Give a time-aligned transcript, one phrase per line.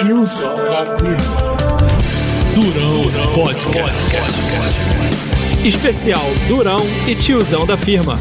[0.00, 1.18] Tiozão da firma.
[2.54, 4.16] Durão Podcast.
[5.62, 8.14] Especial Durão e Tiozão da firma.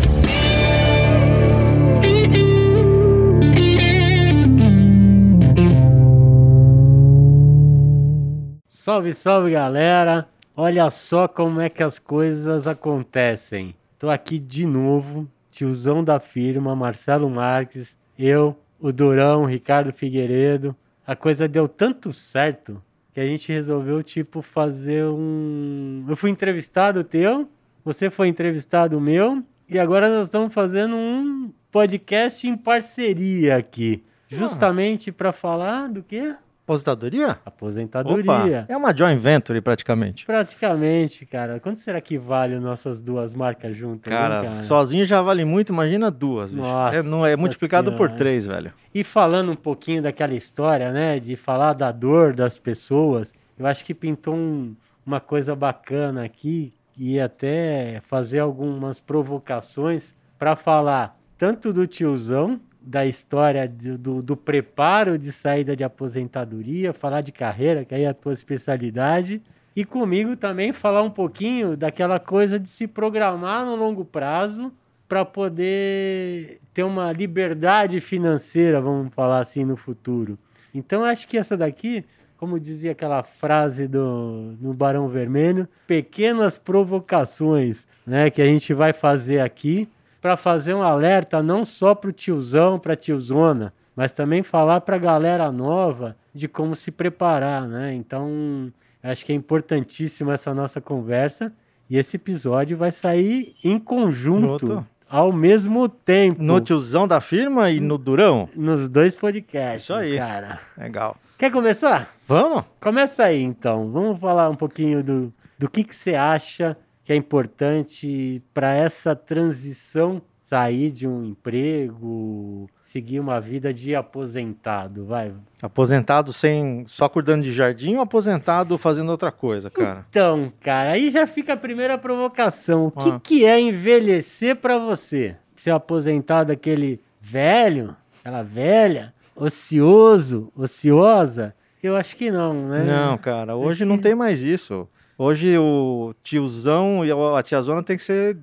[8.67, 10.27] Salve, salve galera!
[10.57, 13.73] Olha só como é que as coisas acontecem.
[13.97, 20.75] Tô aqui de novo, tiozão da firma, Marcelo Marques, eu, o Durão, Ricardo Figueiredo.
[21.09, 22.79] A coisa deu tanto certo
[23.11, 26.05] que a gente resolveu, tipo, fazer um.
[26.07, 27.49] Eu fui entrevistado teu,
[27.83, 34.03] você foi entrevistado meu, e agora nós estamos fazendo um podcast em parceria aqui.
[34.27, 36.35] Justamente para falar do quê?
[36.73, 37.39] Aposentadoria?
[37.43, 38.61] Aposentadoria.
[38.61, 40.23] Opa, é uma joint venture praticamente.
[40.25, 41.59] Praticamente, cara.
[41.59, 44.11] Quanto será que vale nossas duas marcas juntas?
[44.11, 46.51] hein, Cara, sozinho já vale muito, imagina duas.
[46.53, 46.63] bicho.
[46.67, 48.15] Nossa é, não, é multiplicado por Senhora.
[48.15, 48.71] três, velho.
[48.93, 51.19] E falando um pouquinho daquela história, né?
[51.19, 56.71] De falar da dor das pessoas, eu acho que pintou um- uma coisa bacana aqui
[56.95, 62.59] e até fazer algumas provocações para falar tanto do tiozão,
[62.89, 68.01] da história de- do, do preparo de saída de aposentadoria, falar de carreira, que aí
[68.01, 69.39] é a tua especialidade,
[69.75, 74.73] e comigo também falar um pouquinho daquela coisa de se programar no longo prazo
[75.07, 80.35] para poder ter uma liberdade financeira, vamos falar assim, no futuro.
[80.73, 82.03] Então, acho que essa daqui,
[82.37, 88.93] como dizia aquela frase do no Barão Vermelho, pequenas provocações, né, que a gente vai
[88.93, 89.87] fazer aqui
[90.21, 94.81] para fazer um alerta não só para o tiozão, para a tiozona, mas também falar
[94.81, 97.93] para a galera nova de como se preparar, né?
[97.93, 98.71] Então,
[99.03, 101.51] acho que é importantíssima essa nossa conversa
[101.89, 107.79] e esse episódio vai sair em conjunto, ao mesmo tempo, No tiozão da firma e
[107.79, 108.47] no durão?
[108.55, 110.17] nos dois podcasts, Isso aí.
[110.17, 110.59] cara.
[110.77, 111.17] Legal.
[111.37, 112.13] Quer começar?
[112.27, 112.63] Vamos?
[112.79, 113.89] Começa aí, então.
[113.91, 116.77] Vamos falar um pouquinho do, do que, que você acha
[117.09, 125.05] que é importante para essa transição sair de um emprego, seguir uma vida de aposentado,
[125.05, 125.33] vai.
[125.59, 130.05] Aposentado sem só cuidando de jardim ou aposentado fazendo outra coisa, cara?
[130.07, 132.85] Então, cara, aí já fica a primeira provocação.
[132.85, 133.19] O que, Ah.
[133.23, 135.35] que é envelhecer para você?
[135.57, 141.55] Ser aposentado aquele velho, aquela velha, ocioso, ociosa?
[141.81, 142.83] Eu acho que não, né?
[142.83, 144.87] Não, cara, hoje Acho não que- tem mais isso.
[145.21, 148.37] Hoje o tiozão e a tiazona tem que ser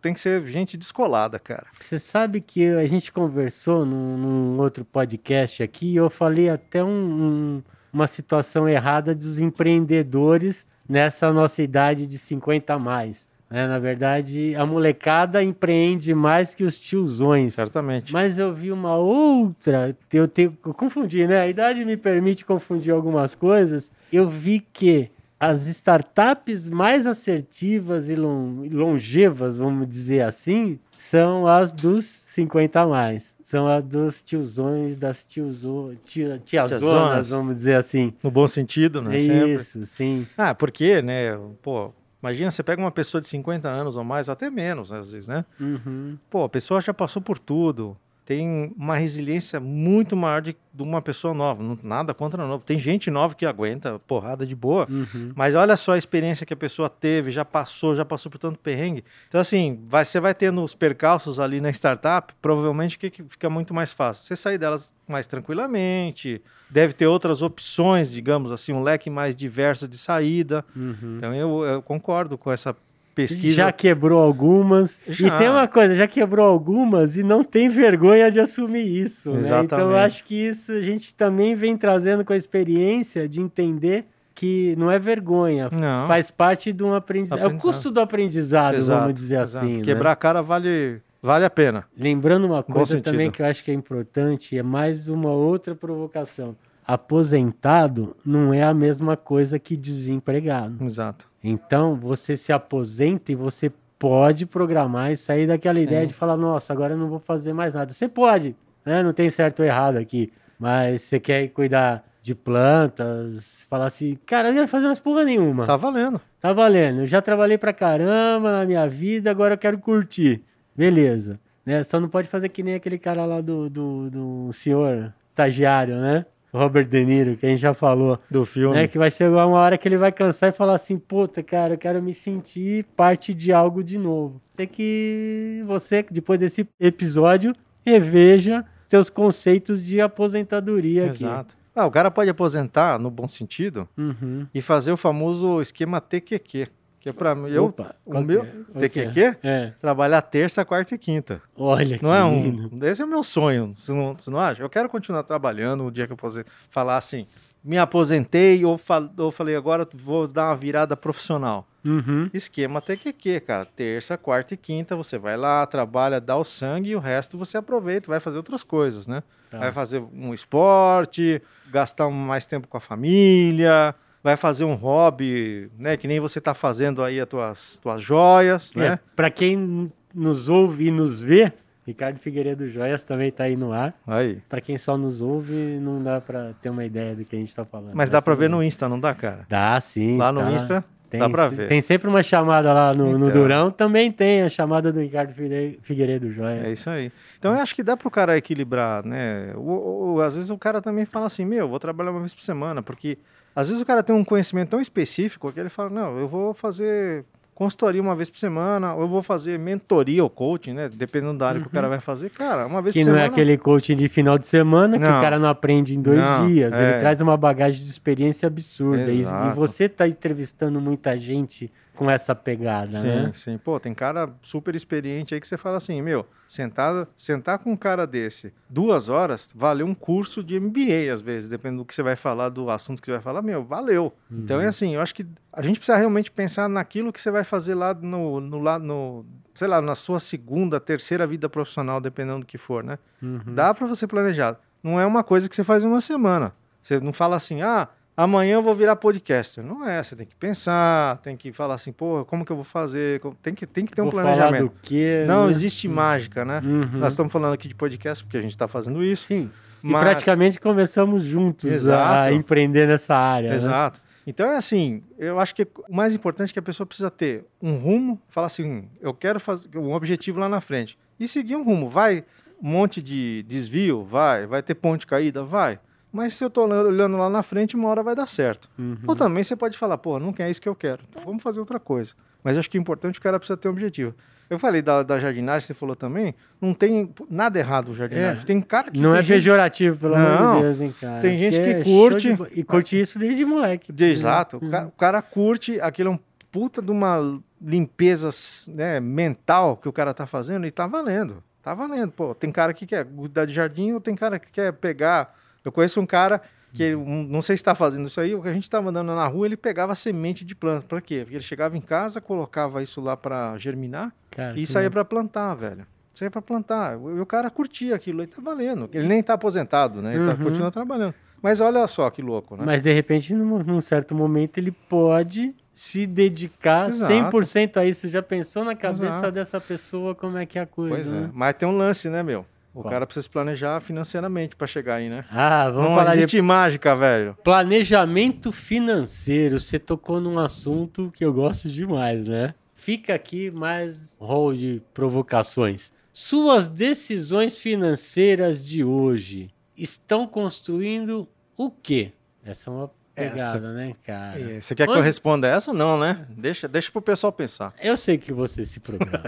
[0.00, 1.66] tem que ser gente descolada, cara.
[1.78, 6.82] Você sabe que a gente conversou num, num outro podcast aqui e eu falei até
[6.82, 7.62] um- um-
[7.92, 13.28] uma situação errada dos empreendedores nessa nossa idade de 50 a mais.
[13.50, 13.68] né?
[13.68, 17.52] Na verdade, a molecada empreende mais que os tiozões.
[17.54, 18.12] Certamente.
[18.12, 21.38] Mas eu vi uma outra, eu, tenho, eu confundi, né?
[21.40, 23.92] A idade me permite confundir algumas coisas.
[24.12, 31.72] Eu vi que as startups mais assertivas e lon- longevas, vamos dizer assim, são as
[31.72, 33.34] dos 50 a mais.
[33.42, 37.30] São as dos tiozões, das tiozo, tia, tiazonas, Tiazonas.
[37.30, 38.12] vamos dizer assim.
[38.22, 39.18] No bom sentido, né?
[39.18, 39.52] Sempre.
[39.62, 40.26] Isso, sim.
[40.36, 41.38] Ah, porque, né?
[41.60, 45.28] Pô, imagina, você pega uma pessoa de 50 anos ou mais, até menos, às vezes,
[45.28, 45.44] né?
[45.60, 46.16] Uhum.
[46.30, 47.94] Pô, a pessoa já passou por tudo.
[48.24, 51.62] Tem uma resiliência muito maior de, de uma pessoa nova.
[51.62, 52.64] Não- nada contra novo.
[52.64, 54.86] Tem gente nova que aguenta porrada de boa.
[54.90, 55.32] Uhum.
[55.34, 58.58] Mas olha só a experiência que a pessoa teve, já passou, já passou por tanto
[58.58, 59.04] perrengue.
[59.28, 63.50] Então, assim, vai, você vai tendo os percalços ali na startup, provavelmente que, que fica
[63.50, 64.24] muito mais fácil.
[64.24, 69.86] Você sair delas mais tranquilamente, deve ter outras opções, digamos assim, um leque mais diverso
[69.86, 70.64] de saída.
[70.74, 71.16] Uhum.
[71.18, 72.74] Então, eu, eu concordo com essa
[73.14, 73.54] pesquisa.
[73.56, 75.00] Já quebrou algumas.
[75.08, 75.26] Já.
[75.28, 79.30] E tem uma coisa, já quebrou algumas e não tem vergonha de assumir isso.
[79.30, 79.38] né?
[79.64, 84.04] Então eu acho que isso a gente também vem trazendo com a experiência de entender
[84.34, 86.08] que não é vergonha, Não.
[86.08, 87.38] faz parte de um aprendizado.
[87.38, 87.72] É o Aprendizado.
[87.72, 89.64] custo do aprendizado, Exato, vamos dizer exato.
[89.64, 89.76] assim.
[89.76, 89.82] né?
[89.84, 91.84] Quebrar a cara vale, vale a pena.
[91.96, 96.56] Lembrando uma coisa também que eu acho que é importante, é mais uma outra provocação.
[96.86, 100.84] Aposentado não é a mesma coisa que desempregado.
[100.84, 101.28] Exato.
[101.42, 106.72] Então, você se aposenta e você pode programar e sair daquela ideia de falar, nossa,
[106.72, 107.92] agora eu não vou fazer mais nada.
[107.92, 108.54] Você pode,
[108.84, 109.02] né?
[109.02, 110.32] Não tem certo ou errado aqui.
[110.58, 114.98] Mas você quer ir cuidar de plantas, falar assim, cara, eu não ia fazer mais
[114.98, 115.66] porra nenhuma.
[115.66, 116.20] Tá valendo.
[116.40, 117.00] Tá valendo.
[117.00, 120.42] Eu já trabalhei pra caramba na minha vida, agora eu quero curtir.
[120.74, 121.38] Beleza.
[121.64, 121.82] Né?
[121.82, 126.24] Só não pode fazer que nem aquele cara lá do, do, do senhor estagiário, né?
[126.54, 128.18] Robert De Niro, que a gente já falou.
[128.30, 128.76] Do filme.
[128.76, 128.88] Né?
[128.88, 131.78] Que vai chegar uma hora que ele vai cansar e falar assim, puta, cara, eu
[131.78, 134.40] quero me sentir parte de algo de novo.
[134.56, 137.52] Tem que você, depois desse episódio,
[137.84, 141.24] reveja seus conceitos de aposentadoria aqui.
[141.24, 141.56] Exato.
[141.74, 144.46] Ah, o cara pode aposentar, no bom sentido, Uhum.
[144.54, 146.68] e fazer o famoso esquema TQQ.
[147.04, 147.50] Que é pra mim.
[147.50, 148.78] Eu, Opa, o meu é?
[148.80, 149.36] TQQ?
[149.42, 149.72] É.
[149.78, 151.38] Trabalhar terça, quarta e quinta.
[151.54, 152.70] Olha que Não é lindo.
[152.74, 152.82] um.
[152.86, 153.74] Esse é o meu sonho.
[153.76, 154.62] Você não, você não acha?
[154.62, 157.26] Eu quero continuar trabalhando o dia que eu possa falar assim.
[157.62, 161.68] Me aposentei ou, fal, ou falei agora vou dar uma virada profissional.
[161.84, 162.30] Uhum.
[162.32, 163.66] Esquema TQQ, cara.
[163.66, 167.58] Terça, quarta e quinta você vai lá, trabalha, dá o sangue e o resto você
[167.58, 169.22] aproveita, vai fazer outras coisas, né?
[169.50, 169.58] Tá.
[169.58, 175.96] Vai fazer um esporte, gastar mais tempo com a família, vai fazer um hobby, né?
[175.98, 178.98] Que nem você tá fazendo aí as tuas, tuas joias, É, né?
[179.14, 181.52] Pra quem nos ouve e nos vê,
[181.86, 183.92] Ricardo Figueiredo Joias também tá aí no ar.
[184.06, 184.38] Aí.
[184.48, 187.54] Pra quem só nos ouve, não dá pra ter uma ideia do que a gente
[187.54, 187.92] tá falando.
[187.94, 189.44] Mas dá pra ver no no Insta, não dá, cara?
[189.50, 190.16] Dá, sim.
[190.16, 190.50] Lá no tá.
[190.52, 191.68] Insta Tem, dá se- ver.
[191.68, 193.42] Tem sempre uma chamada lá no, no Então.
[193.42, 195.34] Durão, também tem a chamada do Ricardo
[195.82, 196.64] Figueiredo, Joias.
[196.66, 197.12] É isso aí.
[197.38, 199.52] Então eu acho que dá pro cara equilibrar, né?
[199.54, 202.42] O, o- às vezes o cara também fala assim, meu, vou trabalhar uma vez por
[202.42, 203.18] semana, porque
[203.54, 206.52] às vezes o cara tem um conhecimento tão específico que ele fala, não, eu vou
[206.54, 207.24] fazer
[207.54, 210.88] consultoria uma vez por semana, ou eu vou fazer mentoria ou coaching, né?
[210.92, 213.18] Dependendo da área que o cara vai fazer, cara, uma vez Que por não é
[213.20, 213.32] semana.
[213.32, 215.18] aquele coaching de final de semana que Não.
[215.18, 216.72] o cara não aprende em dois Não, dias.
[216.74, 216.90] é.
[216.90, 219.08] Ele traz uma bagagem de experiência absurda.
[219.12, 223.30] E, e você tá entrevistando muita gente com essa pegada, Sim, né?
[223.34, 223.58] sim.
[223.58, 227.76] Pô, tem cara super experiente aí que você fala assim, meu, sentar, sentar com um
[227.76, 232.02] cara desse duas horas, valeu um curso de MBA, às vezes, dependendo do que você
[232.02, 234.12] vai falar, do assunto que você vai falar, meu, valeu.
[234.30, 234.62] Então Uhum.
[234.64, 237.74] é assim, eu acho que a gente precisa realmente pensar naquilo que você vai fazer
[237.74, 239.24] lá no, no, lá no
[239.54, 242.98] sei lá, na sua segunda, terceira vida profissional, dependendo do que for, né?
[243.22, 243.54] Uhum.
[243.54, 244.58] Dá pra você planejar.
[244.82, 246.52] Não é uma coisa que você faz em uma semana.
[246.82, 249.64] Você não fala assim, ah, amanhã eu vou virar podcaster.
[249.64, 252.64] Não é, você tem que pensar, tem que falar assim, pô, como que eu vou
[252.64, 253.20] fazer?
[253.42, 254.72] Tem que, tem que ter um Vou planejamento.
[254.82, 255.50] quê, Não né?
[255.50, 256.60] existe mágica, né?
[256.64, 256.98] Uhum.
[256.98, 259.26] Nós estamos falando aqui de podcast porque a gente está fazendo isso.
[259.26, 259.50] Sim.
[259.82, 262.30] E mas- praticamente começamos juntos a Exato.
[262.34, 263.50] empreender nessa área.
[263.50, 263.54] né?
[263.54, 264.00] Exato.
[264.26, 267.44] Então é assim, eu acho que o mais importante é que a pessoa precisa ter
[267.60, 271.56] um rumo, falar assim, hum, eu quero fazer um objetivo lá na frente e seguir
[271.56, 271.90] um rumo.
[271.90, 272.24] Vai
[272.62, 275.78] um monte de desvio, vai, vai ter ponte caída, vai.
[276.14, 278.68] Mas se eu tô olhando lá na frente, uma hora vai dar certo.
[278.78, 278.96] Uhum.
[279.06, 281.02] Ou também você pode falar, pô, não é isso que eu quero.
[281.10, 282.12] Então vamos fazer outra coisa.
[282.42, 284.14] Mas acho que é importante o cara precisa ter um objetivo.
[284.48, 288.42] Eu falei da, da jardinagem, você falou também, não tem nada errado o jardinagem.
[288.42, 288.44] É.
[288.44, 291.20] Tem cara que Não é gente- pejorativo, pelo amor de Deus, hein, cara.
[291.20, 293.92] Tem gente Porque que é curte- de E curte isso desde moleque.
[293.92, 294.58] De- Exato.
[294.58, 296.18] O, ca- o cara curte, aquilo é um
[296.52, 298.28] puta de uma limpeza
[298.68, 301.42] né, mental que o cara tá fazendo e tá valendo.
[301.62, 302.12] Tá valendo.
[302.12, 305.34] Pô, tem cara que quer cuidar de jardim ou tem cara que quer pegar.
[305.64, 308.48] Eu conheço um cara que um, não sei se está fazendo isso aí, o que
[308.48, 310.84] a gente estava andando na rua, ele pegava semente de planta.
[310.86, 311.20] Para quê?
[311.22, 315.54] Porque ele chegava em casa, colocava isso lá para germinar Cara, e saía para plantar,
[315.54, 315.86] velho.
[316.12, 316.94] Saía para plantar.
[316.94, 318.88] E o cara curtia aquilo, ele tá valendo.
[318.92, 320.14] Ele nem tá aposentado, né?
[320.16, 320.44] Ele tá Uhum.
[320.44, 321.14] continuando trabalhando.
[321.40, 322.62] Mas olha só que louco, né?
[322.64, 327.12] Mas de repente, num, num certo momento, ele pode se dedicar Exato.
[327.36, 328.08] 100% a isso.
[328.08, 329.32] Já pensou na cabeça Exato.
[329.32, 330.94] dessa pessoa como é que é a coisa?
[330.94, 331.20] Pois é.
[331.20, 331.30] né?
[331.32, 332.46] Mas tem um lance, né, meu?
[332.74, 335.24] O cara precisa se planejar financeiramente para chegar aí, né?
[335.30, 337.36] Ah, vamos não falar de existe mágica, velho.
[337.44, 339.60] planejamento financeiro.
[339.60, 342.54] Você tocou num assunto que eu gosto demais, né?
[342.74, 345.92] Fica aqui mais rol de provocações.
[346.12, 352.12] Suas decisões financeiras de hoje estão construindo o quê?
[352.44, 354.40] Essa é uma Essa- né, cara?
[354.40, 355.72] É, Você quer que Onde- eu responda essa?
[355.72, 356.26] Não, né?
[356.30, 357.72] Deixa, deixa pro pessoal pensar.
[357.82, 359.22] Eu sei que você se programa.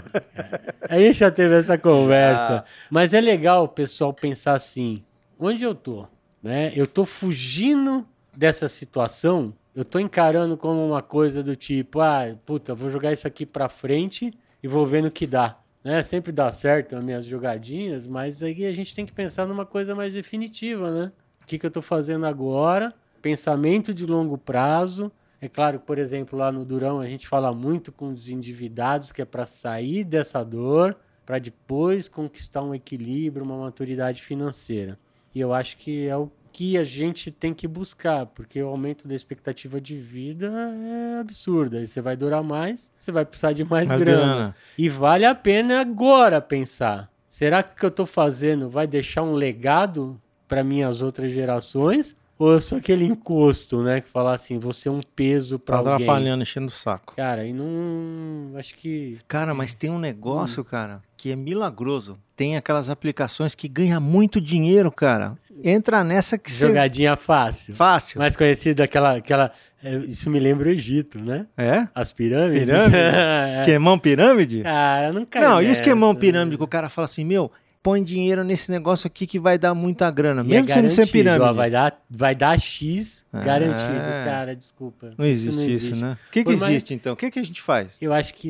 [0.89, 2.63] A gente já teve essa conversa.
[2.89, 5.03] Mas é legal o pessoal pensar assim:
[5.39, 6.05] onde eu tô?
[6.43, 6.71] Né?
[6.75, 12.75] Eu tô fugindo dessa situação, eu tô encarando como uma coisa do tipo: ah, puta,
[12.75, 15.57] vou jogar isso aqui pra frente e vou vendo o que dá.
[15.83, 16.03] Né?
[16.03, 19.95] Sempre dá certo as minhas jogadinhas, mas aí a gente tem que pensar numa coisa
[19.95, 21.11] mais definitiva, né?
[21.41, 22.93] O que, que eu tô fazendo agora?
[23.27, 25.11] Pensamento de longo prazo.
[25.41, 29.11] É claro que, por exemplo, lá no Durão a gente fala muito com os endividados,
[29.11, 34.97] que é para sair dessa dor, para depois conquistar um equilíbrio, uma maturidade financeira.
[35.35, 39.09] E eu acho que é o que a gente tem que buscar, porque o aumento
[39.09, 40.49] da expectativa de vida
[40.85, 41.75] é absurdo.
[41.75, 44.23] Aí você vai durar mais, você vai precisar de mais, Mais grana.
[44.23, 44.55] grana.
[44.77, 49.23] E vale a pena agora pensar: será que o que eu estou fazendo vai deixar
[49.23, 50.17] um legado
[50.47, 52.15] para minhas outras gerações?
[52.39, 54.01] Ou eu sou aquele encosto, né?
[54.01, 55.93] Que fala assim, você é um peso Tá para alguém.
[56.05, 57.15] atrapalhando, enchendo o saco.
[57.15, 58.57] Cara, e não.
[58.57, 59.17] Acho que.
[59.27, 62.17] Cara, mas tem um negócio, cara, que é milagroso.
[62.35, 65.35] Tem aquelas aplicações que ganha muito dinheiro, cara.
[65.63, 66.67] Entra nessa que você...
[66.67, 67.73] Jogadinha fácil.
[67.73, 68.19] Fácil.
[68.19, 69.17] Mais conhecida aquela.
[69.17, 69.51] aquela
[69.83, 71.47] é, isso me lembra o Egito, né?
[71.57, 71.87] É?
[71.95, 72.63] As pirâmides.
[72.65, 72.95] Pirâmide?
[72.95, 73.49] É.
[73.49, 74.61] Esquemão pirâmide?
[74.63, 76.19] Cara, não cai Não, e o esquemão né?
[76.19, 77.51] pirâmide que o cara fala assim, meu,
[77.87, 81.05] põe dinheiro nesse negócio aqui que vai dar muita grana, E é mesmo sendo ser
[81.05, 81.55] garantido, ó, pirâmide.
[81.55, 83.41] vai, dar, vai dar X É.
[83.41, 85.13] garantido, cara, desculpa.
[85.17, 86.17] Não existe isso, né?
[86.27, 87.13] O que, que mais- existe então?
[87.13, 87.95] O que, que a gente faz?
[88.01, 88.49] Eu acho que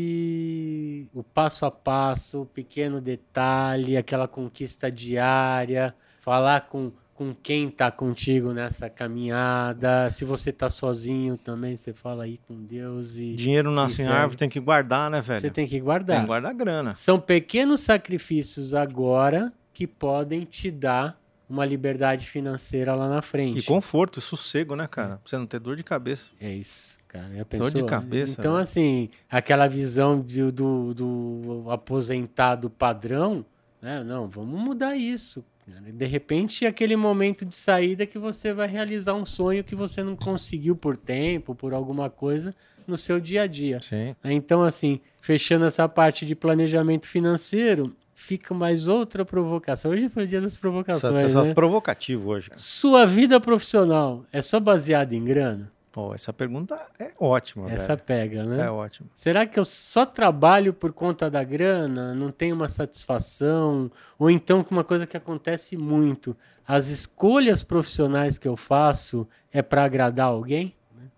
[0.00, 7.68] existe o passo a passo, o pequeno detalhe, aquela conquista diária, falar com, com quem
[7.68, 10.08] tá contigo nessa caminhada.
[10.08, 14.38] Se você tá sozinho também, você fala aí com Deus e Dinheiro nasce em árvore,
[14.38, 15.38] tem que guardar, né, velho?
[15.42, 16.20] você tem que Tem guardar.
[16.22, 16.94] que guardar grana.
[16.94, 23.58] São pequenos sacrifícios agora que podem te dar uma liberdade financeira lá na frente.
[23.58, 25.16] E conforto, e sossego, né, cara?
[25.16, 26.30] Pra você não ter dor de cabeça.
[26.40, 27.28] É isso, cara.
[27.36, 28.62] Já Dor de cabeça, Então, velho.
[28.62, 33.44] assim, aquela visão de- do, do aposentado padrão,
[33.82, 34.02] né?
[34.04, 35.44] Não, vamos mudar isso.
[35.70, 35.92] Cara.
[35.92, 40.16] De repente, aquele momento de saída que você vai realizar um sonho que você não
[40.16, 42.54] conseguiu por tempo, por alguma coisa,
[42.86, 43.80] no seu dia a dia.
[43.80, 44.14] Sim.
[44.24, 49.90] Então, assim, fechando essa parte de planejamento financeiro, fica mais outra provocação.
[49.90, 51.54] Hoje foi o dia das provocações, só né?
[51.54, 52.60] provocativo hoje, cara.
[52.60, 55.72] Sua vida profissional é só baseada em grana?
[55.92, 58.02] Pô, essa pergunta é ótima, Essa velho.
[58.06, 58.66] pega, né?
[58.66, 59.08] É ótima.
[59.14, 63.90] Será que eu só trabalho por conta da grana, não tenho uma satisfação?
[64.18, 69.62] Ou então com uma coisa que acontece muito, as escolhas profissionais que eu faço é
[69.62, 70.74] para agradar alguém?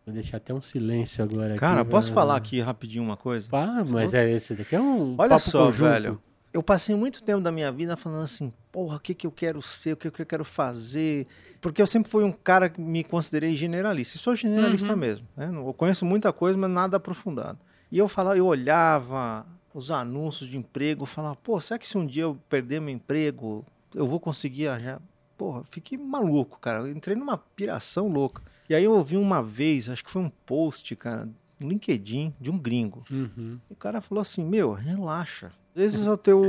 [0.07, 1.91] Vou deixar até um silêncio agora Cara, aqui.
[1.91, 3.49] posso vai- falar aqui rapidinho uma coisa?
[3.51, 5.89] Pá, mas é esse daqui é um Olha só, conjunto.
[5.91, 6.23] velho.
[6.53, 9.61] Eu passei muito tempo da minha vida falando assim, porra, o que, que eu quero
[9.63, 11.27] ser, o que, que eu quero fazer.
[11.61, 14.17] Porque eu sempre fui um cara que me considerei generalista.
[14.17, 14.99] E sou generalista Uhum.
[14.99, 15.29] mesmo.
[15.37, 15.51] Né?
[15.55, 17.59] Eu conheço muita coisa, mas nada aprofundado.
[17.91, 22.07] E eu falava, eu olhava os anúncios de emprego, falava, pô, será que se um
[22.07, 23.65] dia eu perder meu emprego,
[23.95, 25.01] eu vou conseguir arranjar?
[25.37, 26.81] Porra, fiquei maluco, cara.
[26.81, 28.43] Eu entrei numa piração louca.
[28.69, 31.29] E aí eu ouvi uma vez, acho que foi um post, cara,
[31.61, 33.05] no LinkedIn, de um gringo.
[33.11, 33.59] Uhum.
[33.69, 35.53] O cara falou assim, meu, relaxa.
[35.75, 36.41] Às vezes o teu,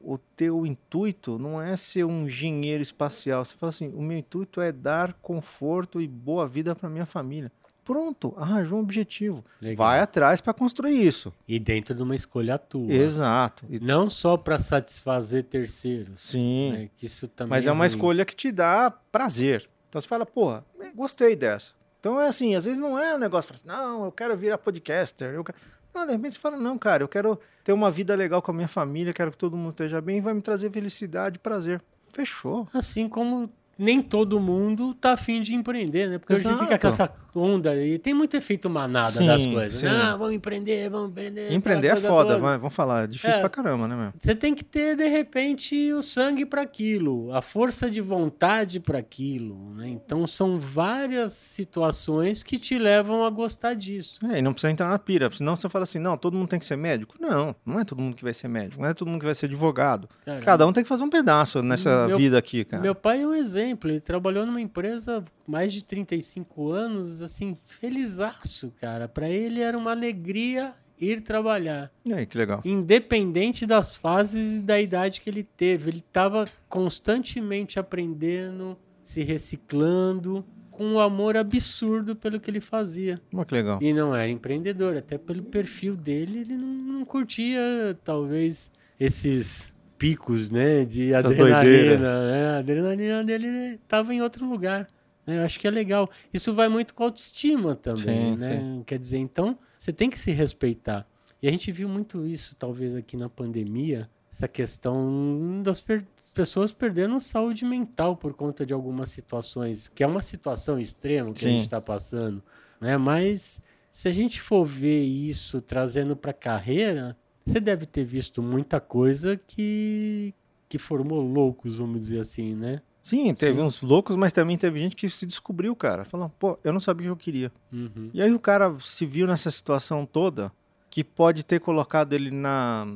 [0.00, 3.44] o teu intuito não é ser um engenheiro espacial.
[3.44, 7.52] Você fala assim, o meu intuito é dar conforto e boa vida para minha família.
[7.84, 9.44] Pronto, arranjou um objetivo.
[9.60, 9.86] Legal.
[9.86, 11.32] Vai atrás para construir isso.
[11.48, 12.90] E dentro de uma escolha tua.
[12.90, 13.66] Exato.
[13.68, 16.22] E- Não só para satisfazer terceiros.
[16.22, 16.72] Sim.
[16.72, 17.86] né, Que isso também Mas é uma ruim.
[17.88, 19.68] escolha que te dá prazer.
[19.88, 21.72] Então você fala, porra, gostei dessa.
[21.98, 25.34] Então é assim, às vezes não é um negócio, assim, não, eu quero virar podcaster.
[25.34, 25.58] Eu quero...
[25.94, 28.54] Não, de repente você fala, não, cara, eu quero ter uma vida legal com a
[28.54, 31.82] minha família, quero que todo mundo esteja bem, vai me trazer felicidade prazer.
[32.12, 32.68] Fechou.
[32.72, 36.18] Assim como nem todo mundo tá afim de empreender, né?
[36.18, 36.58] Porque hoje Exato.
[36.64, 39.80] fica com essa onda e tem muito efeito manada Sim, das coisas.
[39.80, 39.86] sim.
[39.86, 41.52] Não, vamos empreender, vamos empreender.
[41.52, 43.40] Empreender é foda, vai, vamos falar, é difícil É.
[43.40, 44.12] pra caramba, né, meu?
[44.20, 48.98] Você tem que ter, de repente, o sangue para aquilo, a força de vontade para
[48.98, 49.74] aquilo.
[49.74, 49.88] Né?
[49.88, 54.18] Então, são várias situações que te levam a gostar disso.
[54.30, 56.58] É, e não precisa entrar na pira, senão você fala assim, não, todo mundo tem
[56.58, 57.14] que ser médico.
[57.20, 59.34] Não, não é todo mundo que vai ser médico, não é todo mundo que vai
[59.34, 60.08] ser advogado.
[60.24, 62.82] Cara, Cada um tem que fazer um pedaço nessa Meu- vida aqui, cara.
[62.82, 63.69] Meu pai é um exemplo.
[63.84, 69.08] Ele trabalhou numa empresa mais de 35 anos, assim, felizaço, cara.
[69.08, 71.90] Para ele era uma alegria ir trabalhar.
[72.04, 72.60] E aí, que legal.
[72.64, 75.90] Independente das fases e da idade que ele teve.
[75.90, 83.20] Ele estava constantemente aprendendo, se reciclando, com um amor absurdo pelo que ele fazia.
[83.34, 83.78] Olha que legal.
[83.82, 87.60] E não era empreendedor, até pelo perfil dele, ele não, não curtia,
[88.04, 92.46] talvez, esses picos, né, de Essas adrenalina, né?
[92.48, 94.88] A adrenalina dele estava em outro lugar.
[95.26, 95.38] né?
[95.38, 96.08] Eu acho que é legal.
[96.32, 98.82] Isso vai muito com a autoestima também, Sim, né?
[98.86, 101.06] Quer dizer, então, você tem que se respeitar.
[101.42, 106.72] E a gente viu muito isso, talvez, aqui na pandemia, essa questão das per- pessoas
[106.72, 111.48] perdendo saúde mental por conta de algumas situações, que é uma situação extrema que a
[111.48, 111.54] Sim.
[111.56, 112.42] gente está passando,
[112.80, 112.96] né?
[112.96, 117.16] Mas se a gente for ver isso trazendo para a carreira,
[117.50, 120.34] você deve ter visto muita coisa que
[120.68, 122.80] que formou loucos, vamos dizer assim, né?
[123.02, 123.64] Sim, teve Sim.
[123.64, 126.04] uns loucos, mas também teve gente que se descobriu, cara.
[126.04, 127.52] Falando, pô, eu não sabia o que eu queria.
[127.72, 128.08] Uhum.
[128.14, 130.52] E aí o cara se viu nessa situação toda
[130.88, 132.86] que pode ter colocado ele na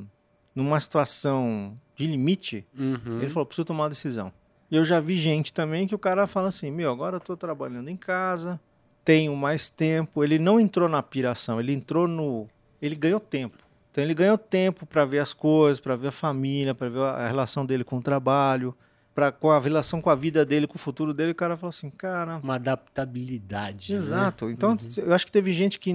[0.55, 2.65] numa situação de limite.
[2.79, 3.19] Uhum.
[3.21, 4.33] Ele falou, preciso tomar uma decisão.
[4.71, 7.37] E eu já vi gente também que o cara fala assim, meu, agora eu tô
[7.37, 8.61] trabalhando em casa,
[9.05, 10.23] tenho mais tempo.
[10.23, 12.47] Ele não entrou na piração, ele entrou no...
[12.81, 13.64] Ele ganhou tempo.
[13.95, 17.29] Então ele ganhou tempo para ver as coisas, para ver a família, para ver a
[17.29, 18.75] relação dele com o trabalho,
[19.15, 21.31] para com a relação com a vida dele, com o futuro dele.
[21.31, 23.93] O cara falou assim, cara, uma adaptabilidade.
[23.93, 23.99] né?
[23.99, 24.51] Exato.
[24.51, 24.77] Então, Uhum.
[24.97, 25.93] eu acho que teve gente que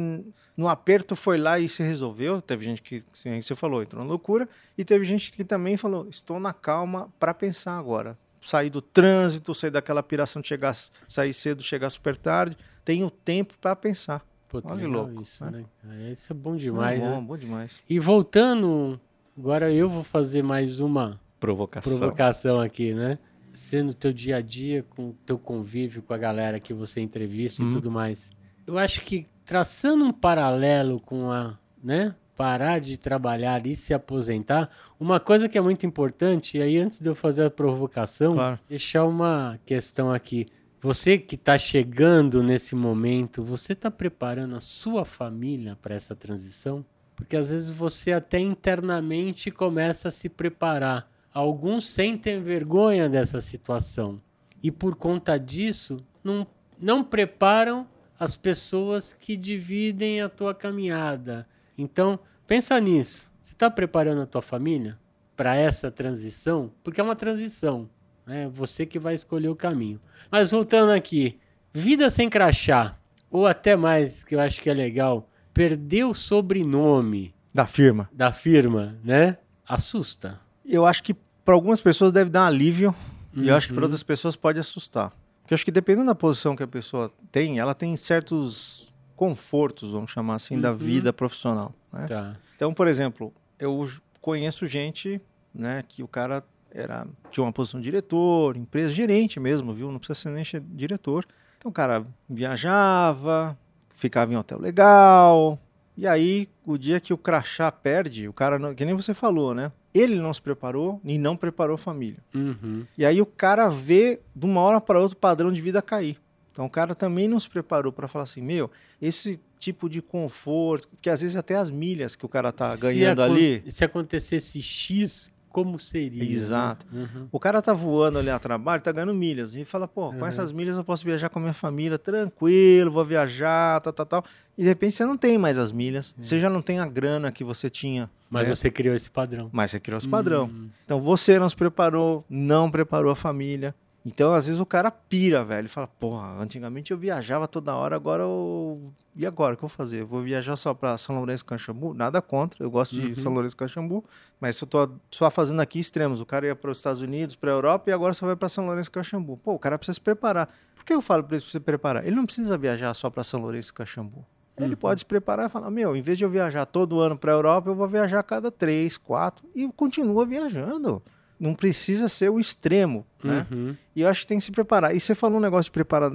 [0.55, 2.41] no aperto foi lá e se resolveu.
[2.41, 4.47] Teve gente que, sim, você falou, entrou na loucura.
[4.77, 8.17] E teve gente que também falou: estou na calma para pensar agora.
[8.41, 10.73] Sair do trânsito, sair daquela piração de chegar,
[11.05, 12.55] sair cedo, chegar super tarde.
[12.85, 14.25] Tenho tempo para pensar.
[14.49, 15.63] Pô, tá Olha louco, isso, né?
[15.83, 16.11] né?
[16.11, 17.21] Isso é bom demais, bom, né?
[17.21, 17.81] bom demais.
[17.89, 18.99] E voltando
[19.37, 21.97] Agora eu vou fazer mais uma Provocação.
[21.97, 23.17] provocação aqui, né?
[23.53, 26.99] Ser no teu dia a dia, com o teu convívio com a galera que você
[26.99, 27.69] entrevista Uhum.
[27.69, 28.31] e tudo mais.
[28.67, 32.13] Eu acho que traçando um paralelo com a, né?
[32.35, 36.99] Parar de trabalhar e se aposentar, uma coisa que é muito importante, e aí antes
[36.99, 38.59] de eu fazer a provocação, Claro.
[38.67, 40.47] deixar uma questão aqui.
[40.81, 46.85] Você que está chegando nesse momento, você está preparando a sua família para essa transição?
[47.17, 51.11] Porque às vezes você até internamente começa a se preparar.
[51.33, 54.21] Alguns sentem vergonha dessa situação
[54.63, 56.47] e por conta disso não,
[56.79, 57.85] não preparam
[58.17, 61.45] as pessoas que dividem a tua caminhada.
[61.77, 62.17] Então,
[62.47, 63.29] pensa nisso.
[63.41, 64.97] Você está preparando a tua família
[65.35, 66.71] para essa transição?
[66.81, 67.89] Porque é uma transição.
[68.29, 69.99] É você que vai escolher o caminho.
[70.31, 71.39] Mas voltando aqui,
[71.73, 72.95] vida sem crachá,
[73.31, 78.09] ou até mais, que eu acho que é legal, perder o sobrenome Da firma.
[78.11, 79.37] da firma, né?
[79.67, 80.39] Assusta.
[80.65, 81.13] Eu acho que
[81.45, 82.93] para algumas pessoas deve dar um alívio
[83.33, 83.85] e eu acho que para Uhum.
[83.85, 85.09] outras pessoas pode assustar.
[85.41, 89.91] Porque eu acho que dependendo da posição que a pessoa tem, ela tem certos confortos,
[89.91, 90.77] vamos chamar assim, da Uhum.
[90.77, 91.73] vida profissional.
[91.91, 92.05] né?
[92.05, 92.35] Tá.
[92.55, 93.87] Então, por exemplo, eu
[94.21, 95.19] conheço gente,
[95.53, 99.91] né, que o cara era tinha uma posição de diretor, empresa, gerente mesmo, viu?
[99.91, 101.25] Não precisa ser nem diretor.
[101.57, 103.57] Então, o cara viajava,
[103.93, 105.59] ficava em hotel legal.
[105.97, 109.53] E aí, o dia que o crachá perde, o cara, não, que nem você falou,
[109.53, 109.71] né?
[109.93, 112.19] Ele não se preparou e não preparou a família.
[112.33, 112.85] Uhum.
[112.97, 116.17] E aí o cara vê de uma hora para outra o padrão de vida cair.
[116.51, 118.69] Então o cara também não se preparou para falar assim, meu,
[119.01, 122.81] esse tipo de conforto, porque às vezes até as milhas que o cara tá Se
[122.81, 126.23] ganhando ali, Se acontecesse X, como seria?
[126.23, 126.29] né?
[126.29, 126.85] Exato.
[126.93, 127.27] Uhum.
[127.31, 130.25] o cara tá voando ali a trabalho, tá ganhando milhas e fala, pô, com Uhum.
[130.25, 134.23] essas milhas eu posso viajar com a minha família tranquilo, vou viajar, tal, tal, tal.
[134.57, 137.31] E de repente você não tem mais as milhas, você já não tem a grana
[137.31, 138.09] que você tinha.
[138.29, 138.55] Mas né?
[138.55, 139.49] você criou esse padrão.
[139.51, 140.45] Mas você criou esse padrão.
[140.45, 140.69] Hum.
[140.85, 143.73] Então você não se preparou, não preparou a família.
[144.05, 145.67] Então, às vezes, o cara pira, velho.
[145.67, 148.91] Fala, porra, antigamente eu viajava toda hora, agora eu.
[149.15, 149.53] E agora?
[149.53, 150.03] O que eu vou fazer?
[150.05, 151.93] Vou viajar só pra São Lourenço Canchambu?
[151.93, 153.15] Nada contra, eu gosto de Uhum.
[153.15, 154.03] São Lourenço Canchambu,
[154.39, 156.21] mas eu tô só fazendo aqui extremos.
[156.21, 158.65] O cara ia para os Estados Unidos, pra Europa e agora só vai pra São
[158.65, 159.35] Lourenço Canchambu.
[159.37, 160.47] Pô, o cara precisa se preparar.
[160.73, 162.05] Por que eu falo pra ele se preparar?
[162.07, 164.25] Ele não precisa viajar só pra São Lourenço Canchambu.
[164.57, 164.75] Ele Uhum.
[164.77, 167.35] pode se preparar e falar: Meu, em vez de eu viajar todo ano para a
[167.35, 171.01] Europa, eu vou viajar a cada três, quatro e continua viajando.
[171.39, 173.47] Não precisa ser o extremo, né?
[173.49, 173.75] Uhum.
[173.95, 174.95] E eu acho que tem que se preparar.
[174.95, 176.11] E você falou um negócio de preparar.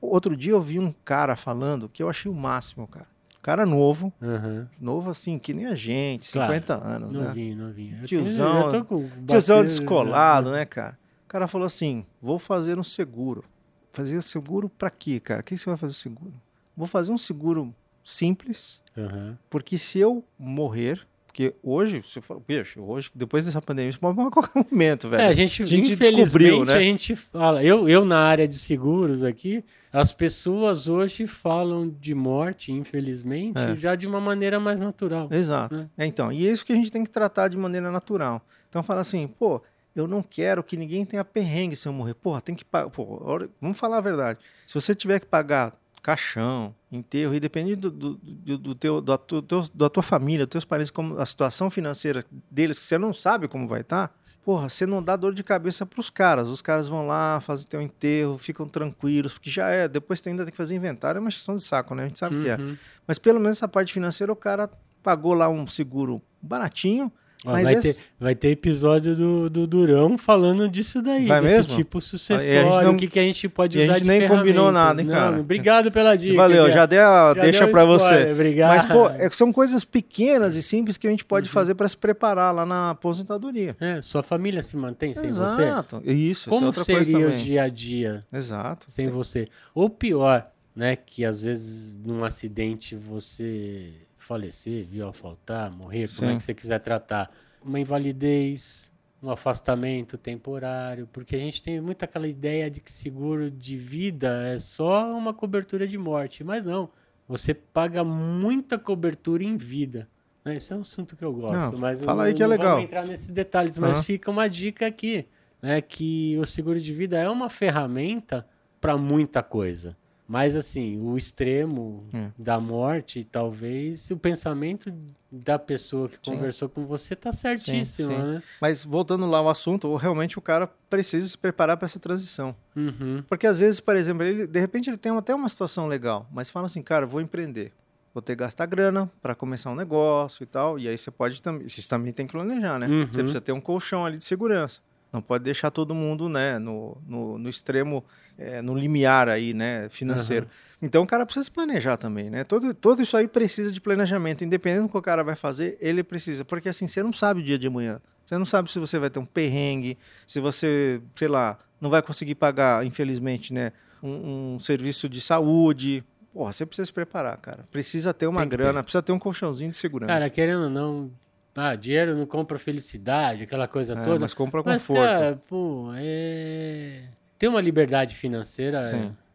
[0.00, 3.06] Outro dia eu vi um cara falando que eu achei o máximo, cara.
[3.40, 4.66] Cara novo, Uhum.
[4.80, 6.52] novo assim, que nem a gente, Claro.
[6.52, 7.20] 50 anos, né?
[7.28, 7.98] Novinho, novinho.
[8.02, 10.98] Eu Tiozão- tenho- eu com Tiozão batendo- descolado, né, cara?
[11.24, 13.44] O cara falou assim: vou fazer um seguro.
[13.92, 15.40] Fazer seguro pra quê, cara?
[15.40, 16.32] O que você vai fazer o seguro?
[16.76, 19.36] Vou fazer um seguro simples, Uhum.
[19.48, 24.20] porque se eu morrer, porque hoje, você fala, bicho, hoje, depois dessa pandemia, isso pode
[24.20, 25.20] a qualquer momento, velho.
[25.20, 26.74] É, a gente, A gente descobriu, né?
[26.74, 27.64] a gente fala.
[27.64, 33.74] Eu, eu, na área de seguros aqui, as pessoas hoje falam de morte, infelizmente, É.
[33.74, 35.26] já de uma maneira mais natural.
[35.28, 35.74] Exato.
[35.74, 35.90] né?
[35.98, 38.40] É, então, e é isso que a gente tem que tratar de maneira natural.
[38.68, 39.60] Então fala assim, pô,
[39.92, 42.14] eu não quero que ninguém tenha perrengue se eu morrer.
[42.14, 42.90] Porra, tem que pagar.
[42.90, 43.20] Pô,
[43.60, 44.38] vamos falar a verdade.
[44.64, 49.16] Se você tiver que pagar caixão, enterro, e depende do, do, do, do teu, da,
[49.16, 52.98] tu- teu- da tua família, dos teus parentes, como a situação financeira deles, que você
[52.98, 54.14] não sabe como vai estar,
[54.44, 56.46] porra, você não dá dor de cabeça pros caras.
[56.48, 59.88] Os caras vão lá, fazem teu enterro, ficam tranquilos, porque já é.
[59.88, 62.02] Depois você ainda tem que fazer inventário, é uma questão de saco, né?
[62.04, 62.56] A gente sabe o que é.
[62.56, 62.76] Uhum.
[63.06, 64.70] Mas pelo menos essa parte financeira o cara
[65.02, 67.10] pagou lá um seguro baratinho.
[67.52, 71.56] Mas vai, esse- ter, vai ter episódio do, do Durão falando disso daí, Vai desse
[71.56, 71.76] mesmo?
[71.76, 74.02] tipo a gente sucessório, não- o que, que a gente pode e a usar gente
[74.04, 75.40] de nem combinou nada, hein, Não, cara?
[75.40, 76.36] Obrigado pela dica.
[76.36, 78.32] Valeu, já dei a Já deixa deu pra spoiler, você.
[78.32, 78.76] Obrigado.
[78.76, 81.28] Mas, pô, é que são coisas pequenas e simples que a gente Uhum.
[81.28, 83.76] pode fazer para se preparar lá na aposentadoria.
[83.78, 85.62] É, sua família se mantém sem você?
[85.62, 86.02] Exato.
[86.04, 88.86] Isso, Como isso é outra coisa seria o dia a dia Exato.
[88.88, 89.48] sem você?
[89.74, 93.92] Ou pior, né, que às vezes num acidente você
[94.24, 96.38] falecer, viu a faltar, morrer, como é Sim.
[96.38, 97.30] que você quiser tratar,
[97.62, 103.50] uma invalidez, um afastamento temporário, porque a gente tem muito aquela ideia de que seguro
[103.50, 106.90] de vida é só uma cobertura de morte, mas não.
[107.26, 110.08] Você paga muita cobertura em vida.
[110.44, 110.56] né?
[110.56, 111.72] Esse é um assunto que eu gosto.
[111.72, 112.72] Não, mas fala não- aí que é legal.
[112.72, 114.02] Vamos entrar nesses detalhes, mas Aham.
[114.04, 115.26] fica uma dica aqui,
[115.62, 118.46] né, que o seguro de vida é uma ferramenta
[118.78, 119.96] para muita coisa.
[120.26, 122.30] Mas assim, o extremo É.
[122.38, 124.92] da morte, talvez o pensamento
[125.30, 126.32] da pessoa que Sim.
[126.32, 128.18] conversou com você tá certíssimo, sim.
[128.18, 128.42] né?
[128.60, 132.56] Mas voltando lá ao assunto, realmente o cara precisa se preparar para essa transição.
[132.74, 133.22] Uhum.
[133.28, 136.48] Porque às vezes, por exemplo, ele, de repente ele tem até uma situação legal, mas
[136.48, 137.72] fala assim, cara, vou empreender.
[138.14, 140.78] vou ter que gastar grana para começar um negócio e tal.
[140.78, 142.86] E aí você pode também, você também tem que planejar, né?
[142.86, 143.06] Uhum.
[143.06, 144.80] Você precisa ter um colchão ali de segurança.
[145.14, 148.04] Não pode deixar todo mundo, né, no, no, no extremo,
[148.36, 150.48] é, no limiar aí, né, financeiro.
[150.82, 152.42] Então o cara precisa se planejar também, né?
[152.42, 154.42] Todo, todo isso aí precisa de planejamento.
[154.42, 156.44] Independente do que o cara vai fazer, ele precisa.
[156.44, 158.00] Porque assim, você não sabe o dia de amanhã.
[158.26, 159.96] Você não sabe se você vai ter um perrengue,
[160.26, 163.70] se você, sei lá, não vai conseguir pagar, infelizmente, né,
[164.02, 166.02] um, um serviço de saúde.
[166.32, 167.64] Porra, você precisa se preparar, cara.
[167.70, 170.12] Precisa ter uma grana, precisa ter um colchãozinho de segurança.
[170.12, 171.10] Cara, querendo ou não,
[171.56, 174.18] ah, dinheiro não compra felicidade, aquela coisa É, toda.
[174.20, 175.08] mas compra Mas, conforto.
[175.14, 177.02] cara, pô, é...
[177.38, 178.80] ter uma liberdade financeira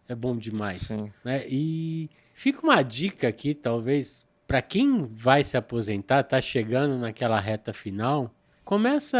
[0.07, 0.81] é, é bom demais.
[0.81, 1.11] Sim.
[1.23, 1.43] né?
[1.47, 7.71] E fica uma dica aqui, talvez, para quem vai se aposentar, tá chegando naquela reta
[7.73, 8.33] final,
[8.65, 9.17] começa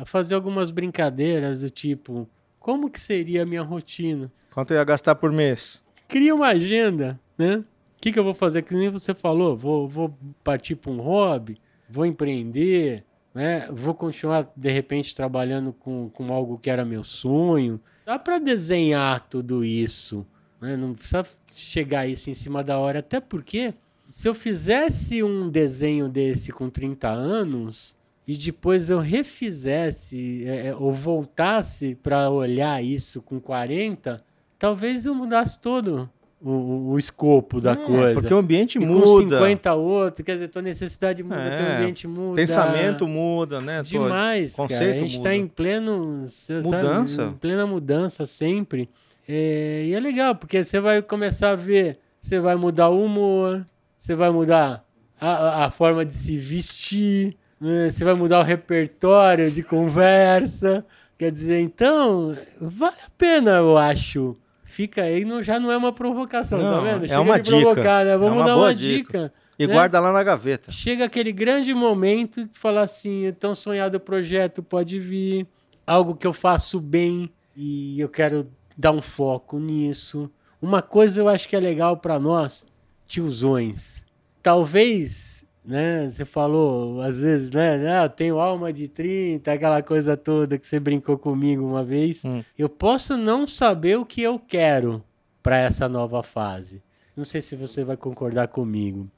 [0.00, 4.32] a fazer algumas brincadeiras do tipo, como que seria a minha rotina?
[4.52, 5.82] Quanto eu ia gastar por mês?
[6.08, 7.56] Cria uma agenda, né?
[7.56, 8.62] O que, que eu vou fazer?
[8.62, 11.58] Que nem você falou, vou, vou partir para um hobby,
[11.92, 13.68] vou empreender, né?
[13.70, 17.78] Vou continuar, de repente, trabalhando com, com algo que era meu sonho.
[18.06, 20.26] Dá para desenhar tudo isso,
[20.60, 20.74] né?
[20.74, 21.24] Não precisa
[21.54, 23.74] chegar isso em cima da hora, até porque
[24.04, 27.94] se eu fizesse um desenho desse com 30 anos
[28.26, 34.24] e depois eu refizesse é, é, ou voltasse para olhar isso com 40,
[34.58, 36.10] talvez eu mudasse todo
[36.44, 38.14] o, o- escopo da É, coisa.
[38.14, 39.38] Porque o ambiente e com muda.
[39.38, 42.36] 50 outro, quer dizer, tua necessidade muda, teu É, ambiente muda.
[42.36, 43.82] Pensamento muda, né?
[43.82, 44.66] Demais, cara.
[44.66, 47.22] A conceito gente está em pleno sabe, Mudança.
[47.24, 48.88] em plena mudança sempre.
[49.28, 53.64] É, e é legal, porque você vai começar a ver, você vai mudar o humor,
[53.96, 54.84] você vai mudar
[55.20, 57.88] a, a- a forma de se vestir, né?
[57.90, 60.84] você vai mudar o repertório de conversa.
[61.16, 64.36] Quer dizer, então, vale a pena, eu acho.
[64.72, 67.04] Fica aí, não, já não é uma provocação, tá Não, vendo?
[67.04, 67.60] é Chega uma de dica.
[67.60, 68.16] provocar, né?
[68.16, 69.18] Vamos uma dar uma dica.
[69.18, 69.32] dica.
[69.58, 69.74] E né?
[69.74, 70.72] guarda lá na gaveta.
[70.72, 75.46] Chega aquele grande momento de falar assim, tão sonhado projeto pode vir,
[75.86, 80.30] algo que eu faço bem e eu quero dar um foco nisso.
[80.60, 82.64] Uma coisa eu acho que é legal para nós,
[83.06, 84.02] tiozões.
[84.42, 90.16] Talvez, né, você falou, às vezes, né, ah, eu tenho alma de 30, aquela coisa
[90.16, 92.24] toda que você brincou comigo uma vez.
[92.24, 92.42] Hum.
[92.58, 95.02] Eu posso não saber o que eu quero
[95.42, 96.82] para essa nova fase.
[97.16, 99.08] Não sei se você vai concordar comigo.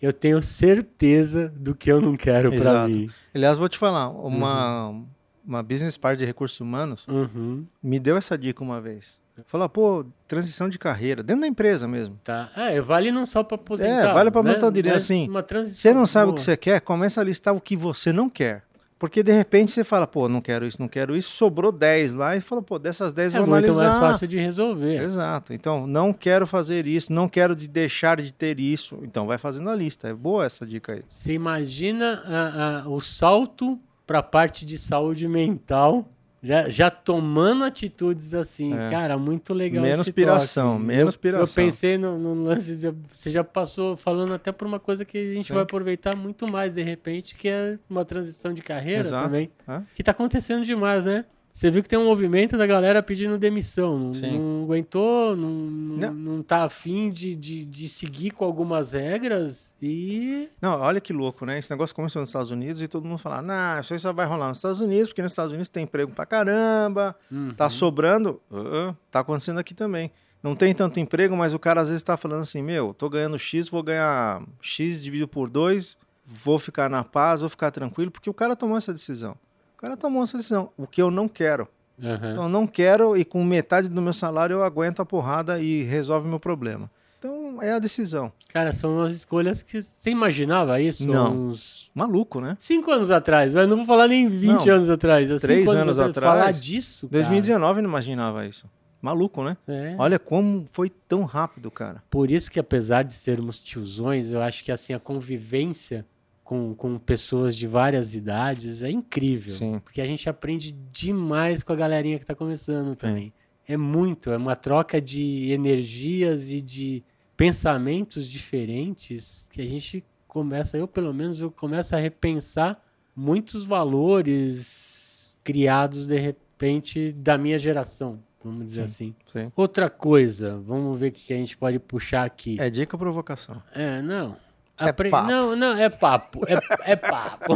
[0.00, 3.08] Eu tenho certeza do que eu não quero para mim.
[3.34, 5.02] Aliás, vou te falar, uma,
[5.44, 9.20] uma business part de recursos humanos Uhum, me deu essa dica uma vez.
[9.46, 12.18] Falou, pô, transição de carreira, dentro da empresa mesmo.
[12.22, 12.50] tá.
[12.56, 13.90] É, vale não só para aposentar.
[14.10, 14.50] É, vale pra né?
[14.50, 16.36] aposentadoria, Mas assim, Uma transição Você não sabe o boa.
[16.36, 18.62] que você quer, começa a listar o que você não quer.
[18.96, 22.36] Porque de repente você fala, pô, não quero isso, não quero isso, sobrou 10 lá
[22.36, 23.88] e falou, pô, dessas 10 É vou muito analisar.
[23.88, 25.02] mais fácil de resolver.
[25.02, 25.52] Exato.
[25.52, 28.98] Então, não quero fazer isso, não quero de deixar de ter isso.
[29.02, 30.08] Então, vai fazendo a lista.
[30.08, 31.02] É boa essa dica aí.
[31.08, 36.08] Você imagina a- a- o salto para a parte de saúde mental,
[36.44, 38.74] já, já tomando atitudes assim.
[38.74, 38.90] É.
[38.90, 40.84] Cara, muito legal Menos piração, toque.
[40.86, 41.64] menos Eu- piração.
[41.64, 45.16] Eu pensei no, no lance, de, você já passou falando até por uma coisa que
[45.16, 45.54] a gente Sim.
[45.54, 49.24] vai aproveitar muito mais de repente, que é uma transição de carreira Exato.
[49.24, 49.50] também.
[49.66, 49.80] É?
[49.94, 51.24] Que tá acontecendo demais, né?
[51.54, 53.96] Você viu que tem um movimento da galera pedindo demissão.
[53.96, 56.42] Não, não aguentou, não, não, Não.
[56.42, 60.48] tá afim de, de, de seguir com algumas regras e.
[60.60, 61.56] Não, olha que louco, né?
[61.56, 64.26] Esse negócio começou nos Estados Unidos e todo mundo fala, não, isso aí só vai
[64.26, 67.14] rolar nos Estados Unidos, porque nos Estados Unidos tem emprego pra caramba,
[67.56, 68.42] tá sobrando.
[68.50, 70.10] Uh, uh, tá acontecendo aqui também.
[70.42, 73.38] Não tem tanto emprego, mas o cara às vezes tá falando assim, meu, tô ganhando
[73.38, 78.28] X, vou ganhar X dividido por 2, vou ficar na paz, vou ficar tranquilo, porque
[78.28, 79.36] o cara tomou essa decisão.
[79.76, 81.68] O cara tomou essa decisão, o que eu não quero.
[82.02, 82.32] Aham.
[82.32, 85.82] Então, eu não quero e com metade do meu salário eu aguento a porrada e
[85.84, 86.90] resolve meu problema.
[87.18, 88.32] Então, é a decisão.
[88.52, 91.08] Cara, são umas escolhas que você imaginava isso?
[91.10, 91.48] Não.
[91.48, 92.56] Uns Maluco, né?
[92.58, 94.74] cinco anos atrás, mas não vou falar nem 20 Não.
[94.74, 95.30] anos atrás.
[95.30, 96.38] há Três cinco anos atrás.
[96.38, 97.08] Falar disso.
[97.08, 97.22] cara.
[97.22, 98.68] 2019 eu não imaginava isso.
[99.00, 99.56] Maluco, né?
[99.68, 99.94] É.
[99.98, 102.02] Olha como foi tão rápido, cara.
[102.10, 106.06] Por isso que, apesar de sermos tiozões, eu acho que assim a convivência
[106.44, 109.50] com, com pessoas de várias idades é incrível.
[109.50, 109.80] Sim.
[109.82, 113.32] Porque a gente aprende demais com a galerinha que tá começando também.
[113.66, 117.02] É muito, é uma troca de energias e de
[117.34, 122.78] pensamentos diferentes que a gente começa, eu pelo menos, eu começo a repensar
[123.16, 129.14] muitos valores criados de repente da minha geração, vamos dizer assim.
[129.32, 129.50] Sim.
[129.56, 132.60] Outra coisa, vamos ver o que que a gente pode puxar aqui.
[132.60, 133.62] É dica ou provocação?
[133.72, 134.36] É, não.
[134.78, 135.28] É papo.
[135.28, 136.44] Não, não, é papo.
[136.48, 137.54] É, é papo.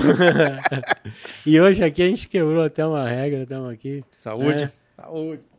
[1.44, 4.04] e hoje aqui a gente quebrou até uma regra, estamos aqui.
[4.20, 4.64] Saúde.
[4.64, 4.72] É.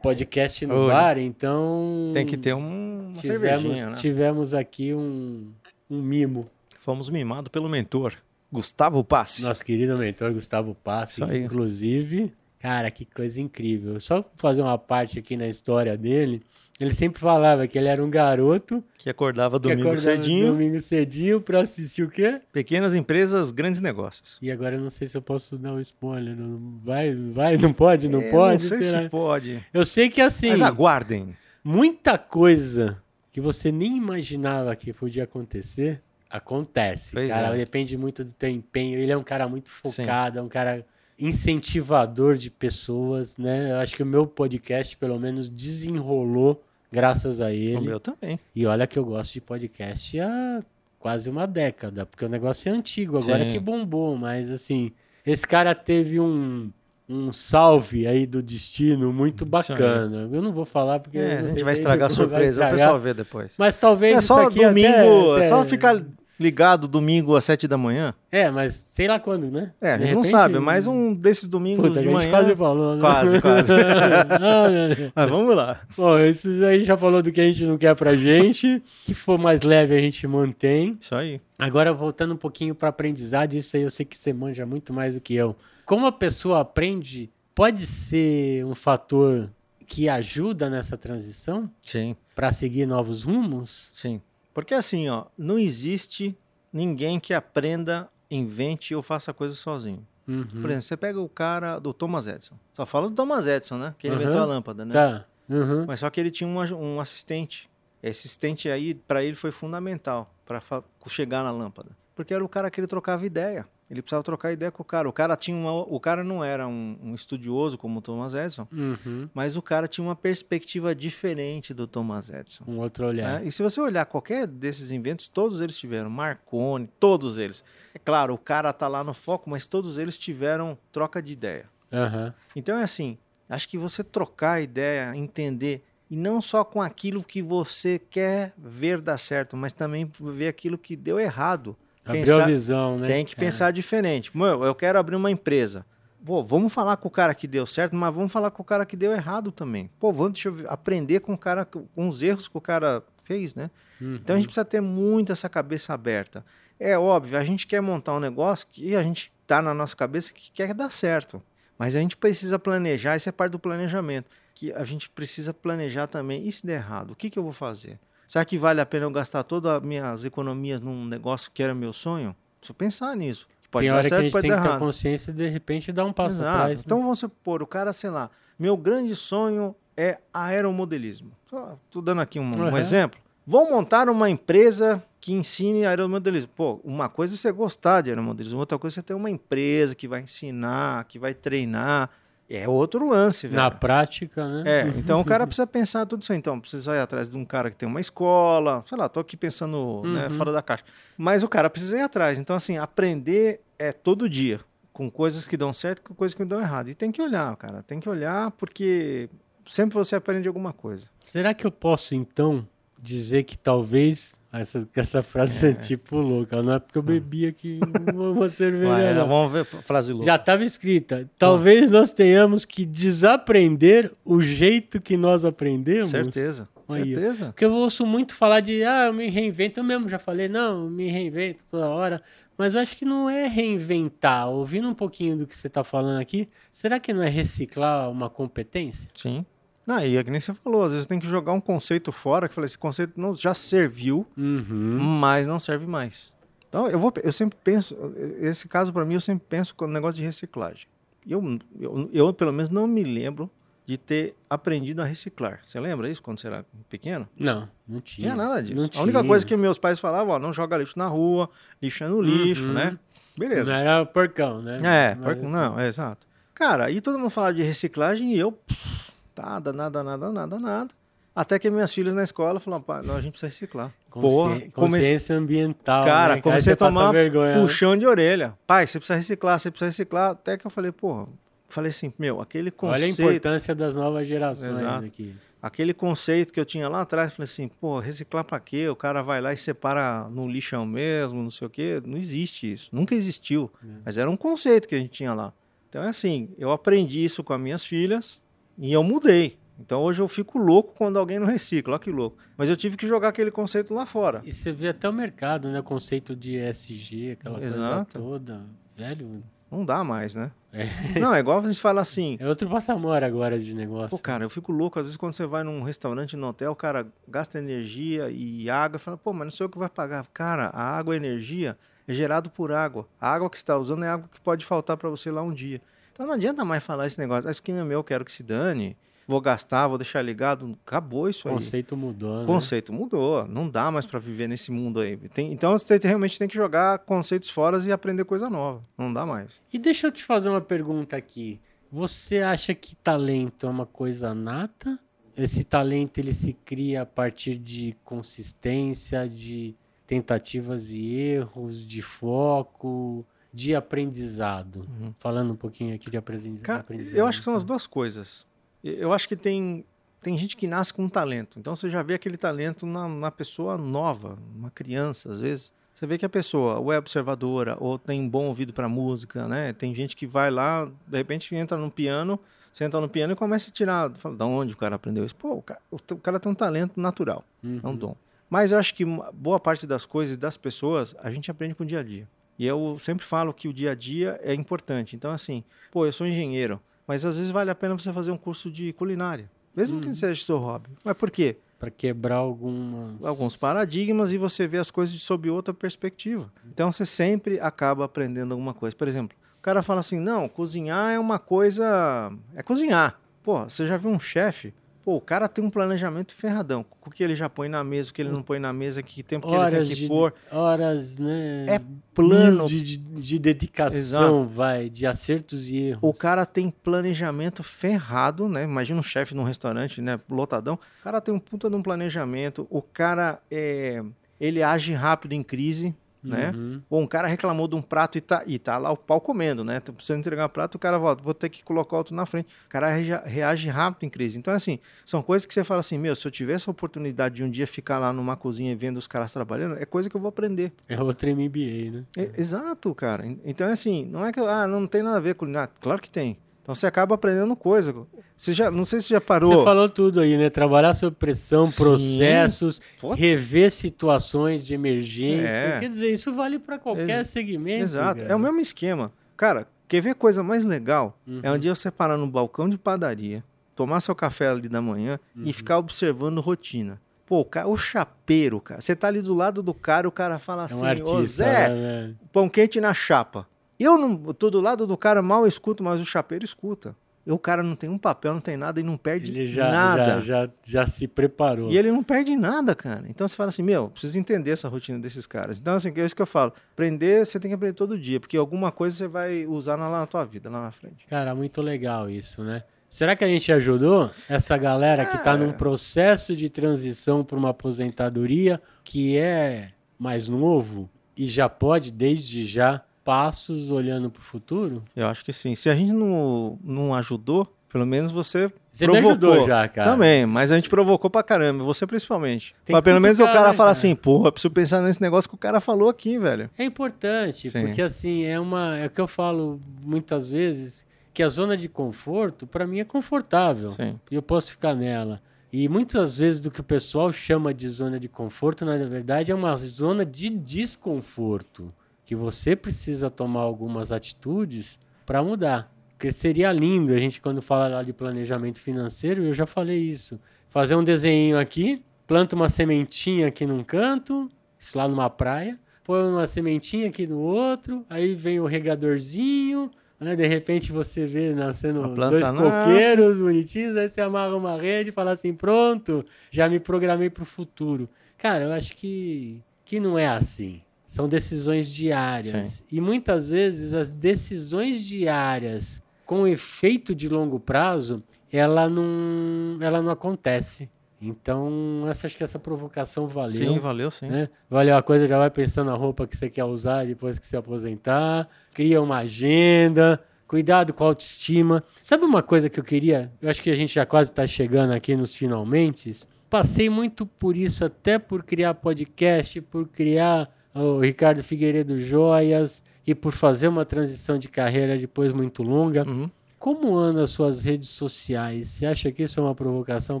[0.00, 0.92] Podcast no Saúde.
[0.92, 2.10] bar, então.
[2.14, 3.92] Tem que ter um, tivemos, né?
[3.94, 5.50] tivemos aqui um,
[5.90, 6.48] um mimo.
[6.78, 8.14] Fomos mimados pelo mentor,
[8.52, 9.42] Gustavo Passi.
[9.42, 13.98] Nosso querido mentor Gustavo Passi, inclusive, cara, que coisa incrível.
[14.00, 16.42] Só fazer uma parte aqui na história dele,
[16.80, 20.46] ele sempre falava que ele era um garoto Que acordava que domingo acordava cedinho.
[20.52, 22.40] domingo cedinho pra assistir o quê?
[22.52, 24.38] Pequenas empresas, grandes negócios.
[24.40, 26.36] E agora eu não sei se eu posso dar um spoiler.
[26.36, 28.62] Não vai, vai, não pode, não É, pode?
[28.64, 29.02] Não sei será?
[29.02, 29.64] se pode.
[29.72, 31.34] Eu sei que assim, Mas aguardem.
[31.64, 37.12] muita coisa que você nem imaginava que podia acontecer, acontece.
[37.14, 37.58] Pois cara, é.
[37.58, 38.98] depende muito do teu empenho.
[38.98, 40.84] Ele é um cara muito focado, é um cara
[41.18, 43.72] incentivador de pessoas, né?
[43.72, 47.80] Eu acho que o meu podcast, pelo menos, desenrolou graças a O ele.
[47.86, 48.38] meu também.
[48.54, 50.62] E olha que eu gosto de podcast há
[50.98, 53.52] quase uma década, porque o negócio é antigo, agora Sim.
[53.52, 54.90] que bombou, mas assim,
[55.24, 56.70] esse cara teve um,
[57.08, 60.28] um salve aí do destino muito Isso bacana.
[60.32, 62.98] Eu não vou falar porque É, a gente vai estragar a vai surpresa, o pessoal
[62.98, 63.52] vê depois.
[63.56, 66.02] Mas talvez É isso só aqui até- domingo, é até- só ficar
[66.38, 68.14] ligado domingo às sete da manhã.
[68.30, 69.72] É, mas sei lá quando, né?
[69.80, 72.30] É, a gente não repente- sabe, mas um desses domingos Puta, a de gente manhã.
[72.30, 73.00] quase falou, né?
[73.00, 73.72] Quase, quase.
[73.74, 75.10] Ah.
[75.14, 75.80] Mas vamos lá.
[75.96, 78.82] Bom, esses aí já falou do que a gente não quer pra gente.
[79.04, 80.96] que for mais leve a gente mantém.
[81.00, 81.40] Isso aí.
[81.58, 85.14] Agora, voltando um pouquinho para aprendizado, isso aí eu sei que você manja muito mais
[85.14, 85.56] do que eu.
[85.84, 89.48] Como a pessoa aprende, pode ser um fator
[89.86, 93.88] que ajuda nessa transição Sim, para seguir novos rumos?
[93.92, 94.20] sim.
[94.58, 96.36] Porque assim, ó, não existe
[96.72, 100.04] ninguém que aprenda, invente ou faça coisa sozinho.
[100.26, 100.44] Uhum.
[100.44, 102.56] Por exemplo, você pega o cara do Thomas Edison.
[102.72, 103.94] Só fala do Thomas Edison, né?
[103.96, 104.22] Que ele Aham.
[104.24, 104.92] inventou a lâmpada, né?
[104.92, 105.24] Tá.
[105.48, 105.84] Uhum.
[105.86, 107.70] Mas só que ele tinha um, um assistente.
[108.02, 110.60] Esse assistente aí, para ele, foi fundamental para
[111.06, 111.90] chegar na lâmpada.
[112.16, 113.64] Porque era o cara que ele trocava ideia.
[113.90, 115.08] Ele precisava trocar ideia com o cara.
[115.08, 118.66] O cara tinha uma, o cara não era um, um estudioso como o Thomas Edison,
[118.70, 119.28] Uhum.
[119.32, 122.64] mas o cara tinha uma perspectiva diferente do Thomas Edison.
[122.66, 123.40] Um outro olhar.
[123.40, 123.46] né?
[123.46, 126.10] E se você olhar qualquer desses inventos, todos eles tiveram.
[126.10, 127.64] Marconi, todos eles.
[127.94, 131.64] É claro, o cara tá lá no foco, mas todos eles tiveram troca de ideia.
[131.90, 132.34] Aham.
[132.54, 133.16] Então é assim,
[133.48, 139.00] acho que você trocar ideia, entender, e não só com aquilo que você quer ver
[139.00, 141.74] dar certo, mas também ver aquilo que deu errado.
[142.08, 143.06] Abriu Pensar- a visão, né?
[143.06, 143.46] Tem que cara?
[143.46, 144.36] pensar diferente.
[144.36, 145.84] Meu, eu quero abrir uma empresa.
[146.24, 148.84] Pô, vamos falar com o cara que deu certo, mas vamos falar com o cara
[148.84, 149.88] que deu errado também.
[150.00, 153.54] Pô, vamos deixa eu aprender com o cara, com os erros que o cara fez,
[153.54, 153.70] né?
[154.00, 154.16] Uhum.
[154.16, 156.44] Então a gente precisa ter muito essa cabeça aberta.
[156.78, 160.32] É óbvio, a gente quer montar um negócio que a gente tá na nossa cabeça
[160.32, 161.42] que quer dar certo.
[161.78, 164.28] Mas a gente precisa planejar, isso é parte do planejamento.
[164.54, 166.46] Que a gente precisa planejar também.
[166.46, 167.98] E se der errado, o que, que eu vou fazer?
[168.28, 171.74] Será que vale a pena eu gastar todas as minhas economias num negócio que era
[171.74, 172.36] meu sonho?
[172.60, 173.48] Preciso pensar nisso.
[173.70, 174.78] Pode Tem hora que a certo, gente tem que ter errado.
[174.78, 176.56] consciência e de repente dar um passo Exato.
[176.58, 176.78] atrás.
[176.78, 176.82] né?
[176.84, 181.32] Então vamos supor, o cara, sei lá, meu grande sonho é aeromodelismo.
[181.48, 182.76] Só tô dando aqui um, um Uhum.
[182.76, 183.18] exemplo.
[183.46, 186.50] Vou montar uma empresa que ensine aeromodelismo.
[186.54, 189.94] Pô, uma coisa é você gostar de aeromodelismo, outra coisa é você ter uma empresa
[189.94, 192.10] que vai ensinar, que vai treinar.
[192.50, 193.60] É outro lance, velho.
[193.60, 194.62] Na prática, né?
[194.64, 196.38] É, então o cara precisa pensar tudo isso aí.
[196.38, 198.82] Então, precisa ir atrás de um cara que tem uma escola.
[198.86, 200.30] Sei lá, tô aqui pensando né, Uhum.
[200.30, 200.84] fora da caixa.
[201.16, 202.38] Mas o cara precisa ir atrás.
[202.38, 204.60] Então, assim, aprender é todo dia.
[204.92, 206.88] Com coisas que dão certo e com coisas que dão errado.
[206.88, 207.82] E tem que olhar, cara.
[207.82, 209.28] Tem que olhar porque
[209.66, 211.06] sempre você aprende alguma coisa.
[211.22, 212.66] Será que eu posso, então,
[213.00, 215.74] dizer que talvez essa, que essa frase é.
[215.74, 216.62] tipo louca?
[216.62, 217.80] Não é porque eu bebi aqui
[218.12, 218.88] uma, uma cerveja.
[218.88, 219.28] Vai, não.
[219.28, 220.26] vamos ver frase louca.
[220.26, 221.30] Já estava escrita.
[221.38, 226.10] Talvez nós tenhamos que desaprender o jeito que nós aprendemos.
[226.10, 226.68] Certeza.
[226.88, 227.46] Aí, certeza.
[227.46, 229.80] Porque eu ouço muito falar de, ah, eu me reinvento.
[229.80, 232.22] Eu mesmo já falei, não, eu me reinvento toda hora.
[232.56, 234.48] Mas eu acho que não é reinventar.
[234.48, 238.30] Ouvindo um pouquinho do que você está falando aqui, será que não é reciclar uma
[238.30, 239.10] competência?
[239.14, 239.44] Sim.
[239.88, 242.46] Não, e é que nem você falou, às vezes tem que jogar um conceito fora,
[242.46, 244.98] que fala, esse conceito não, já serviu, Uhum.
[245.00, 246.34] mas não serve mais.
[246.68, 247.96] Então, eu, vou, eu sempre penso,
[248.38, 250.86] esse caso para mim, eu sempre penso com o negócio de reciclagem.
[251.26, 253.50] Eu, eu, eu, pelo menos, não me lembro
[253.86, 255.60] de ter aprendido a reciclar.
[255.64, 257.26] Você lembra isso quando você era pequeno?
[257.38, 258.26] Não, não Não tinha.
[258.32, 258.74] tinha nada disso.
[258.76, 259.28] Não a única tinha.
[259.28, 261.48] coisa que meus pais falavam, ó, não joga lixo na rua,
[261.80, 262.74] lixo é no lixo, Uhum.
[262.74, 262.98] né?
[263.38, 263.72] Beleza.
[263.72, 264.76] Não era porcão, né?
[264.82, 266.26] É, Mas, porco- assim, não, é exato.
[266.54, 270.90] Cara, aí todo mundo falava de reciclagem e eu, pff, nada, nada, nada, nada, nada.
[271.34, 273.94] Até que minhas filhas na escola falaram, pá, não, a gente precisa reciclar.
[274.10, 276.04] Porra, Consciência ambiental.
[276.04, 276.42] cara, né?
[276.42, 277.54] comecei a tomar vergonha.
[277.54, 277.60] né?
[277.60, 278.54] puxão de orelha.
[278.66, 280.32] Pai, você precisa reciclar, você precisa reciclar.
[280.32, 281.28] Até que eu falei, porra,
[281.68, 285.04] falei assim, meu, aquele Olha a conceito, importância das novas gerações Exato.
[285.04, 285.32] aqui.
[285.62, 288.88] aquele conceito que eu tinha lá atrás, falei assim, pô, reciclar pra quê?
[288.88, 292.02] O cara vai lá e separa no lixão mesmo, não sei o quê.
[292.04, 292.88] Não existe isso.
[292.92, 293.70] Nunca existiu.
[294.04, 295.52] Mas era um conceito que a gente tinha lá.
[295.88, 298.42] Então é assim, eu aprendi isso com as minhas filhas
[298.78, 299.58] e eu mudei.
[299.78, 302.36] Então hoje eu fico louco quando alguém não recicla, olha que louco.
[302.56, 304.40] Mas eu tive que jogar aquele conceito lá fora.
[304.44, 305.80] E você vê até o mercado, né?
[305.80, 308.12] O conceito de ESG, aquela Exato.
[308.18, 308.66] coisa toda.
[308.96, 310.50] Velho, Não dá mais, né?
[311.20, 314.10] Não, é igual a gente fala assim, é outro patamar agora de negócio.
[314.10, 314.98] Pô, cara, eu fico louco.
[314.98, 318.98] Às vezes, quando você vai num restaurante, num hotel, o cara gasta energia e água.
[318.98, 320.26] Fala, pô, mas não sei o que vai pagar.
[320.32, 323.06] Cara, a água e a energia é gerado por água.
[323.20, 325.52] A água que você está usando é água que pode faltar para você lá um
[325.52, 325.80] dia.
[326.18, 327.46] Então não adianta mais falar esse negócio.
[327.46, 328.96] Ah, Isso aqui não é meu, quero que se dane.
[329.24, 330.76] Vou gastar, vou deixar ligado.
[330.84, 331.54] Acabou isso aí.
[331.54, 332.46] conceito mudou, né?
[332.46, 333.46] conceito mudou.
[333.46, 335.16] Não dá mais para viver nesse mundo aí.
[335.16, 338.82] Tem- então você realmente tem que jogar conceitos fora e aprender coisa nova.
[338.96, 339.62] Não dá mais.
[339.72, 341.60] E deixa eu te fazer uma pergunta aqui.
[341.92, 344.98] Você acha que talento é uma coisa nata?
[345.36, 349.74] Esse talento ele se cria a partir de consistência, de
[350.06, 354.80] tentativas e erros, de foco, de aprendizado?
[355.00, 355.12] Uhum.
[355.18, 356.20] Falando um pouquinho aqui de
[356.60, 357.16] Cara, aprendizado.
[357.16, 358.46] eu acho que são as duas coisas.
[358.82, 359.84] Eu acho que tem,
[360.20, 361.58] tem gente que nasce com um talento.
[361.58, 365.72] Então você já vê aquele talento na, na pessoa nova, uma criança, às vezes.
[365.94, 369.48] Você vê que a pessoa ou é observadora ou tem um bom ouvido para música,
[369.48, 369.72] né?
[369.72, 372.38] Tem gente que vai lá, de repente entra no piano,
[372.72, 374.10] senta no piano e começa a tirar.
[374.12, 375.34] Fala, da onde o cara aprendeu isso?
[375.34, 377.80] Pô, o cara, o cara tem um talento natural, Uhum.
[377.82, 378.14] é um dom.
[378.48, 381.86] Mas eu acho que boa parte das coisas das pessoas a gente aprende com o
[381.86, 382.28] dia a dia.
[382.58, 385.14] E eu sempre falo que o dia a dia é importante.
[385.14, 388.36] Então, assim, pô, eu sou engenheiro, mas às vezes vale a pena você fazer um
[388.36, 389.50] curso de culinária.
[389.76, 390.10] Mesmo que Uhum.
[390.10, 390.90] não seja seu hobby.
[391.04, 391.56] Mas por quê?
[391.78, 393.24] Para quebrar algumas...
[393.24, 396.52] Alguns paradigmas e você vê as coisas sob outra perspectiva.
[396.66, 398.96] Então você sempre acaba aprendendo alguma coisa.
[398.96, 402.32] Por exemplo, o cara fala assim: não, cozinhar é uma coisa.
[402.56, 403.20] É cozinhar.
[403.44, 404.74] Pô, você já viu um chefe?
[405.08, 406.84] Pô, o cara tem um planejamento ferradão.
[407.00, 409.22] O que ele já põe na mesa, o que ele não põe na mesa, que
[409.22, 410.34] tempo que ele Horas tem que de, pôr.
[410.52, 411.64] horas, né?
[411.66, 411.80] É
[412.12, 412.66] plano.
[412.66, 416.00] de, de, de dedicação, vai, de acertos e erros.
[416.02, 418.64] O cara tem planejamento ferrado, né?
[418.64, 420.20] Imagina um chefe num restaurante, né?
[420.28, 420.74] Lotadão.
[420.74, 422.66] O cara tem um puta de um planejamento.
[422.68, 424.04] O cara é,
[424.38, 426.50] ele age rápido em crise, né?
[426.54, 426.82] Uhum.
[426.90, 429.62] Bom, um cara reclamou de um prato e tá, e tá lá o pau comendo,
[429.64, 429.80] né?
[429.80, 432.46] Tá precisando entregar o prato, o cara volta, vou ter que colocar outro na frente.
[432.66, 434.38] O cara reage, reage rápido em crise.
[434.38, 437.44] Então, assim, são coisas que você fala assim, meu, se eu tiver essa oportunidade de
[437.44, 440.28] um dia ficar lá numa cozinha vendo os caras trabalhando, é coisa que eu vou
[440.28, 440.72] aprender.
[440.88, 442.04] É outro MBA, né?
[442.16, 443.26] É, exato, cara.
[443.26, 445.72] En- Então, é assim, não é que, ah, não tem nada a ver com culinária.
[445.80, 446.36] Claro que tem.
[446.68, 447.94] Então, você acaba aprendendo coisa.
[448.36, 449.50] Você já, não sei se você já parou.
[449.56, 450.50] Você falou tudo aí, né?
[450.50, 453.14] Trabalhar sob pressão, processos, Puta.
[453.14, 455.48] rever situações de emergência.
[455.48, 455.80] É.
[455.80, 457.84] Quer dizer, isso vale para qualquer Ex- segmento.
[457.84, 458.20] Exato.
[458.20, 458.30] cara.
[458.32, 459.10] É o mesmo esquema.
[459.34, 461.18] Cara, quer ver coisa mais legal?
[461.26, 461.40] Uhum.
[461.42, 463.42] É um dia você parar no balcão de padaria,
[463.74, 465.44] tomar seu café ali da manhã Uhum.
[465.46, 467.00] e ficar observando rotina.
[467.24, 468.82] Pô, o, ca- o chapeiro, cara.
[468.82, 471.24] Você tá ali do lado do cara, o cara fala É assim, um artista, ô
[471.24, 472.14] Zé, né?
[472.30, 473.46] pão quente na chapa.
[473.78, 476.94] Eu não eu tô do lado do cara, mal escuto, mas o chapeiro escuta.
[477.26, 479.70] E o cara não tem um papel, não tem nada e não perde Ele já,
[479.70, 480.06] nada.
[480.06, 481.70] já, já, já se preparou.
[481.70, 483.04] E ele não perde nada, cara.
[483.06, 485.60] Então você fala assim, meu, preciso entender essa rotina desses caras.
[485.60, 486.54] Então, assim, é isso que eu falo.
[486.72, 490.06] Aprender, você tem que aprender todo dia, porque alguma coisa você vai usar lá na
[490.06, 491.06] tua vida, lá na frente.
[491.06, 492.62] Cara, muito legal isso, né?
[492.88, 495.36] Será que a gente ajudou essa galera que está É.
[495.36, 502.46] num processo de transição para uma aposentadoria que é mais novo e já pode, desde
[502.46, 504.84] já, passos olhando para o futuro?
[504.94, 505.54] Eu acho que sim.
[505.54, 509.30] Se a gente não, não ajudou, pelo menos você, Você me provocou.
[509.32, 509.92] ajudou já, cara.
[509.92, 512.54] Também, mas a gente provocou pra caramba, você principalmente.
[512.66, 515.34] Tem mas pelo menos o cara né, fala assim, porra, preciso pensar nesse negócio que
[515.34, 516.50] o cara falou aqui, velho.
[516.58, 517.62] É importante, Sim.
[517.62, 518.76] porque assim, é uma.
[518.76, 522.84] É o que eu falo muitas vezes, que a zona de conforto, para mim, é
[522.84, 523.70] confortável.
[523.70, 523.98] Sim.
[524.10, 525.18] E eu posso ficar nela.
[525.50, 529.34] E muitas vezes do que o pessoal chama de zona de conforto, na verdade, é
[529.34, 531.72] uma zona de desconforto.
[532.08, 535.70] Que você precisa tomar algumas atitudes para mudar.
[535.90, 540.18] Porque seria lindo a gente, quando fala lá de planejamento financeiro, eu já falei isso.
[540.48, 544.26] Fazer um desenho aqui, planta uma sementinha aqui num canto,
[544.58, 550.16] isso lá numa praia, põe uma sementinha aqui no outro, aí vem o regadorzinho, né?
[550.16, 552.38] de repente você vê nascendo dois nasce.
[552.38, 557.22] coqueiros bonitinhos, aí você amarra uma rede e fala assim, pronto, já me programei para
[557.22, 557.86] o futuro.
[558.16, 560.62] Cara, eu acho que, que não é assim.
[560.88, 562.64] São decisões diárias.
[562.72, 569.92] E muitas vezes as decisões diárias com efeito de longo prazo, ela não, ela não
[569.92, 570.68] acontece.
[571.00, 573.52] Então, essa, acho que essa provocação valeu.
[573.52, 574.08] Sim, valeu sim.
[574.08, 574.30] né?
[574.48, 577.36] Valeu a coisa, já vai pensando na roupa que você quer usar depois que se
[577.36, 578.26] aposentar.
[578.54, 580.02] Cria uma agenda.
[580.26, 581.62] Cuidado com a autoestima.
[581.80, 583.12] Sabe uma coisa que eu queria?
[583.20, 585.92] Eu acho que a gente já quase está chegando aqui nos finalmente.
[586.28, 590.28] Passei muito por isso, até por criar podcast, por criar
[590.58, 595.86] o Ricardo Figueiredo Joias e por fazer uma transição de carreira depois muito longa.
[595.88, 596.10] Uhum.
[596.38, 598.48] Como andam as suas redes sociais?
[598.48, 600.00] Você acha que isso é uma provocação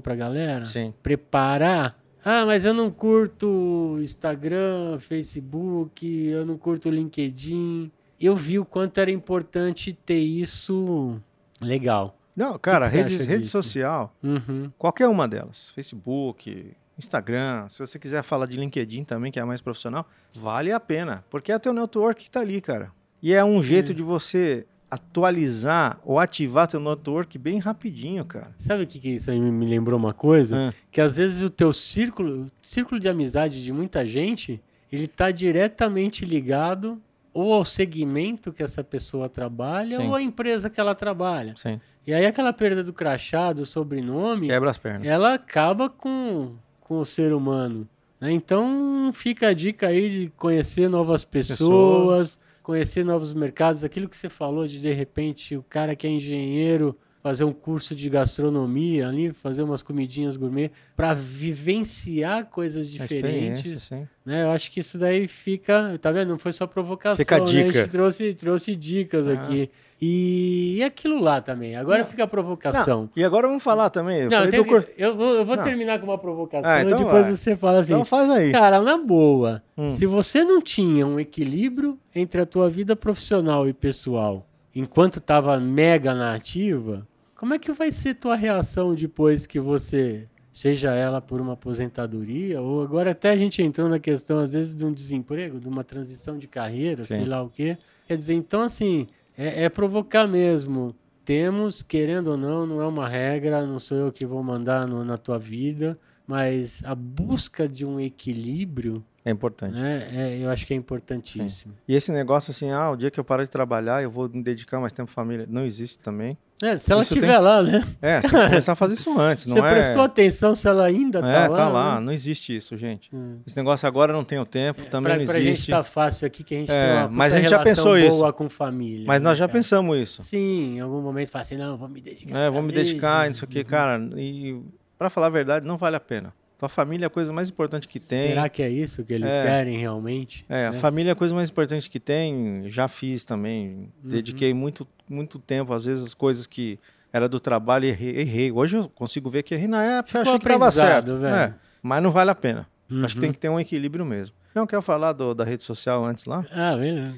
[0.00, 0.64] pra galera?
[0.66, 0.94] Sim.
[1.02, 1.98] Preparar?
[2.24, 7.90] Ah, mas eu não curto Instagram, Facebook, eu não curto LinkedIn.
[8.20, 11.20] Eu vi o quanto era importante ter isso
[11.60, 12.16] legal.
[12.36, 13.50] Não, cara, que rede, rede disso?
[13.52, 14.70] social, Uhum.
[14.78, 19.60] qualquer uma delas, Facebook, Instagram, se você quiser falar de LinkedIn também, que é mais
[19.60, 22.90] profissional, vale a pena, porque é teu network que tá ali, cara.
[23.22, 28.52] E é um jeito de você atualizar ou ativar teu network bem rapidinho, cara.
[28.56, 30.68] Sabe o que, que isso aí me lembrou uma coisa?
[30.70, 35.30] Ah, Que às vezes o teu círculo, círculo de amizade de muita gente, ele tá
[35.30, 37.00] diretamente ligado
[37.34, 40.08] ou ao segmento que essa pessoa trabalha Sim.
[40.08, 41.54] ou à empresa que ela trabalha.
[41.56, 41.80] sim.
[42.06, 45.06] E aí aquela perda do crachá, do sobrenome, Quebra as pernas.
[45.06, 46.54] ela acaba com,
[46.88, 47.86] com o ser humano.
[48.20, 48.32] né?
[48.32, 52.38] Então fica a dica aí de conhecer novas pessoas, Pessoas.
[52.62, 53.84] conhecer novos mercados.
[53.84, 56.96] Aquilo que você falou de de repente o cara que é engenheiro
[57.28, 63.90] fazer um curso de gastronomia ali, fazer umas comidinhas gourmet para vivenciar coisas diferentes.
[64.24, 64.44] Né?
[64.44, 66.30] Eu acho que isso daí fica, tá vendo?
[66.30, 67.44] Não foi só provocação, Fica a né?
[67.44, 67.72] A dica.
[67.80, 69.34] gente trouxe, trouxe dicas Ah.
[69.34, 69.68] aqui.
[70.00, 71.76] E, e aquilo lá também.
[71.76, 73.02] Agora fica a provocação.
[73.02, 74.22] Não, e agora vamos falar também.
[74.22, 74.60] Eu Não, tem
[74.96, 75.62] eu vou, eu vou Não.
[75.64, 77.36] terminar com uma provocação Ah, então e depois vai.
[77.36, 77.92] você fala assim.
[77.92, 78.50] Então faz aí.
[78.52, 79.90] Cara, na boa, Hum.
[79.90, 85.58] se você não tinha um equilíbrio entre a tua vida profissional e pessoal enquanto estava
[85.58, 87.04] mega na ativa,
[87.38, 92.60] como é que vai ser tua reação depois que você, seja ela por uma aposentadoria,
[92.60, 95.84] ou agora até a gente entrou na questão, às vezes, de um desemprego, de uma
[95.84, 97.24] transição de carreira, sei Sim.
[97.26, 97.78] lá o quê.
[98.08, 100.94] Quer dizer, então, assim, é, é provocar mesmo.
[101.24, 105.04] Temos, querendo ou não, não é uma regra, não sou eu que vou mandar no-
[105.04, 109.74] na tua vida, mas a busca de um equilíbrio, É importante.
[109.74, 111.72] né, é, eu acho que é importantíssimo.
[111.86, 114.42] E esse negócio assim, ah, o dia que eu parar de trabalhar, eu vou me
[114.42, 115.46] dedicar mais tempo à família.
[115.48, 116.36] Não existe também.
[116.60, 117.84] É, se ela Isso estiver tem- lá, né?
[118.02, 119.70] É, você tem que começar a fazer isso antes, não Você é?
[119.70, 121.56] prestou atenção se ela ainda tá é, lá?
[121.56, 121.94] tá lá.
[122.00, 122.06] né?
[122.06, 123.08] Não existe isso, gente.
[123.14, 123.38] Hum.
[123.46, 125.70] Esse negócio agora não tem o tempo, também pra, não pra gente existe.
[125.70, 128.18] tá fácil aqui, que a gente É, tem uma mas a gente já pensou isso.
[128.18, 129.04] boa com família.
[129.06, 129.56] Mas né, nós já cara?
[129.58, 130.22] pensamos isso.
[130.22, 132.36] Sim, em algum momento fala assim, não, vou me dedicar.
[132.36, 133.44] É, vou me dedicar, isso.
[133.44, 134.00] o que, cara.
[134.16, 134.60] E
[134.98, 136.32] pra falar a verdade, não vale a pena.
[136.58, 138.28] Tua família é a coisa mais importante que tem.
[138.30, 139.42] Será que é isso que eles É.
[139.44, 140.44] querem realmente?
[140.48, 140.78] É, a Né?
[140.78, 142.64] família é a coisa mais importante que tem.
[142.68, 143.68] Já fiz também.
[144.02, 144.10] Uhum.
[144.10, 146.76] Dediquei muito, muito tempo, às vezes, as coisas que
[147.12, 148.50] era do trabalho e errei, errei.
[148.52, 151.26] Hoje eu consigo ver que errei na época, Ficou achei que tava aprendizado, certo.
[151.26, 152.66] É, mas não vale a pena.
[153.04, 153.20] Acho que Uhum.
[153.20, 154.34] tem que ter um equilíbrio mesmo.
[154.58, 156.44] Não quero falar do- da rede social antes lá.
[156.52, 157.14] Ah, beleza.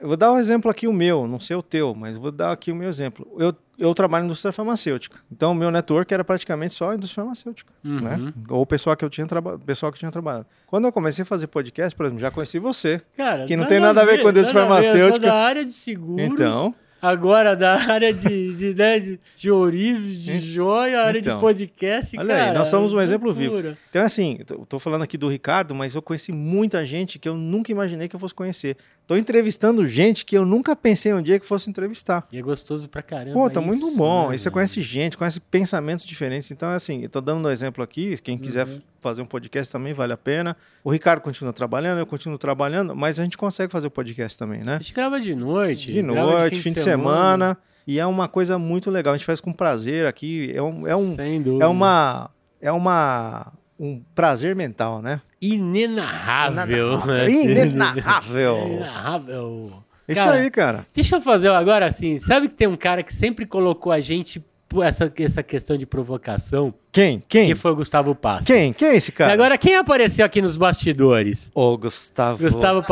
[0.00, 2.52] Eu vou dar um exemplo aqui, o meu, não sei o teu, mas vou dar
[2.52, 3.26] aqui o meu exemplo.
[3.38, 5.16] Eu, eu trabalho na indústria farmacêutica.
[5.30, 7.72] Então, o meu network era praticamente só a indústria farmacêutica.
[7.84, 8.16] Né?
[8.16, 8.32] Uhum.
[8.50, 9.26] Ou o pessoal que eu tinha
[9.64, 10.46] pessoal que tinha trabalhado.
[10.66, 13.00] Quando eu comecei a fazer podcast, por exemplo, já conheci você.
[13.16, 14.98] Cara, Que não tem nada a ver com a indústria nada a ver, eu sou
[15.00, 15.26] farmacêutica.
[15.26, 16.22] da área de seguros.
[16.24, 21.34] Então, Agora da área de, de, né, de, de ourives, de joia, área Então.
[21.34, 22.16] de podcast.
[22.16, 23.76] Olha aí, cara, nós somos um exemplo loucura.
[23.90, 27.34] Então, assim, eu tô falando aqui do Ricardo, mas eu conheci muita gente que eu
[27.36, 28.76] nunca imaginei que eu fosse conhecer.
[29.12, 32.24] Tô entrevistando gente que eu nunca pensei um dia que fosse entrevistar.
[32.32, 33.34] E é gostoso pra caramba.
[33.34, 34.28] Pô, tá muito bom.
[34.28, 36.50] né, Aí você conhece gente, conhece pensamentos diferentes.
[36.50, 38.16] Então, é assim, eu tô dando um exemplo aqui.
[38.22, 38.80] Quem quiser Uhum.
[39.00, 40.56] fazer um podcast também vale a pena.
[40.82, 44.62] O Ricardo continua trabalhando, eu continuo trabalhando, mas a gente consegue fazer o podcast também,
[44.64, 44.76] né?
[44.76, 45.92] A gente grava de noite.
[45.92, 47.58] De noite, fim de semana.
[47.86, 49.12] E é uma coisa muito legal.
[49.12, 50.50] A gente faz com prazer aqui.
[50.54, 51.64] É um, é um, Sem dúvida.
[51.64, 52.30] é uma,
[52.62, 53.52] é uma,
[53.82, 55.20] um prazer mental, né?
[55.40, 57.04] Inenarrável.
[57.04, 57.28] né?
[57.28, 58.58] Inenarrável.
[58.58, 59.82] Inenarrável.
[60.06, 60.86] Isso Cara, aí, cara.
[60.94, 62.18] Deixa eu fazer agora assim.
[62.20, 64.44] Sabe que tem um cara que sempre colocou a gente
[64.80, 66.72] essa, essa questão de provocação?
[66.92, 67.22] Quem?
[67.26, 67.48] Quem?
[67.48, 68.46] Que foi o Gustavo Passo.
[68.46, 68.72] Quem?
[68.72, 69.32] Quem é esse E cara?
[69.32, 71.50] agora, quem apareceu aqui nos bastidores?
[71.54, 72.38] Ô, Gustavo.
[72.38, 72.76] Gustavo.
[72.76, 72.82] Olha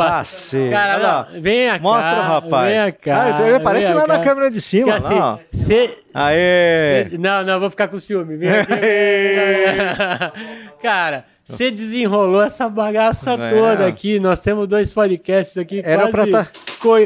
[0.71, 1.79] Cara, não, vem cá.
[1.79, 2.83] Mostra o rapaz.
[2.83, 3.35] Vem cá.
[3.37, 4.23] Ah, ele aparece lá na cá.
[4.25, 4.95] câmera de cima.
[4.95, 5.39] assim, lá, ó.
[5.45, 7.07] cê- Aê!
[7.11, 8.35] cê- não, não, vou ficar com ciúme.
[8.35, 8.73] Vem aqui.
[10.81, 13.49] Cara, você desenrolou essa bagaça É.
[13.49, 14.19] toda aqui.
[14.19, 16.51] Nós temos dois podcasts aqui, Era quase pra tá-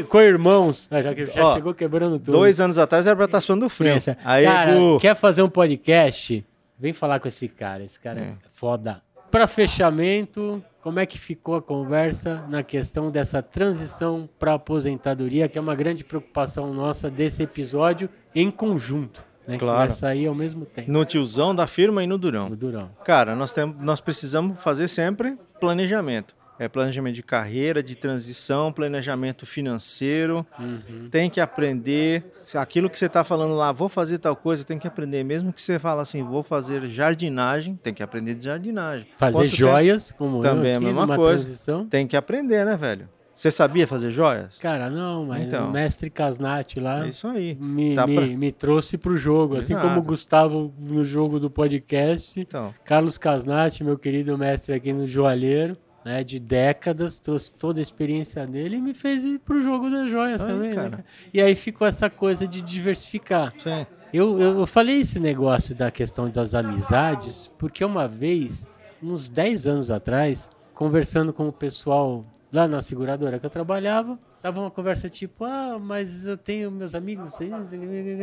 [0.08, 0.86] co-irmãos.
[0.90, 2.32] Ah, já que já Ó, chegou quebrando tudo.
[2.32, 3.92] Dois anos atrás era pra estar suando frio.
[3.94, 6.44] Pensa, Aí, cara, quer fazer um podcast?
[6.78, 7.82] Vem falar com esse cara.
[7.84, 9.02] Esse cara é, foda.
[9.30, 15.58] Para fechamento, como é que ficou a conversa na questão dessa transição para aposentadoria, que
[15.58, 19.58] é uma grande preocupação nossa desse episódio em conjunto, né?
[19.58, 19.82] Claro.
[19.82, 20.90] Que vai sair ao mesmo tempo.
[20.90, 22.48] No tiozão da firma e no durão.
[22.48, 22.90] No Durão.
[23.04, 26.34] Cara, nós, temos, nós precisamos fazer sempre planejamento.
[26.58, 30.46] É planejamento de carreira, de transição, planejamento financeiro.
[30.58, 31.08] Uhum.
[31.10, 32.24] Tem que aprender.
[32.54, 35.22] Aquilo que você está falando lá, vou fazer tal coisa, tem que aprender.
[35.22, 39.06] Mesmo que você fala assim, vou fazer jardinagem, tem que aprender de jardinagem.
[39.18, 41.44] Fazer Quanto tempo- joias, como Também é eu a aqui, mesma coisa.
[41.44, 41.86] transição.
[41.86, 43.06] Tem que aprender, né, velho?
[43.36, 44.56] Você sabia fazer joias?
[44.58, 45.68] Cara, não, mas Então.
[45.68, 47.54] o mestre Casnati lá É isso aí.
[47.60, 49.58] me, Tá me, pra- me trouxe pro jogo.
[49.58, 49.88] Assim Exato.
[49.88, 52.40] como o Gustavo no jogo do podcast.
[52.40, 57.82] Então, Carlos Casnati, meu querido mestre aqui no Joalheiro, né, de décadas, trouxe toda a
[57.82, 60.68] experiência dele e me fez ir pro jogo das joias Isso aí, também.
[60.70, 60.90] né, cara.
[60.90, 61.04] cara?
[61.34, 63.52] E aí ficou essa coisa de diversificar.
[63.58, 63.84] sim.
[64.14, 68.64] Eu, eu, eu falei esse negócio da questão das amizades, porque uma vez,
[69.02, 72.24] uns 10 anos atrás, conversando com o pessoal
[72.56, 76.94] lá na seguradora que eu trabalhava, tava uma conversa tipo, ah, mas eu tenho meus
[76.94, 77.34] amigos,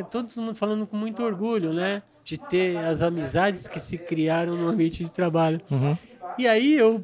[0.09, 2.01] todo mundo falando com muito orgulho, né?
[2.23, 5.61] De ter as amizades que se criaram no ambiente de trabalho.
[5.69, 5.95] Uhum.
[6.39, 7.03] E aí eu,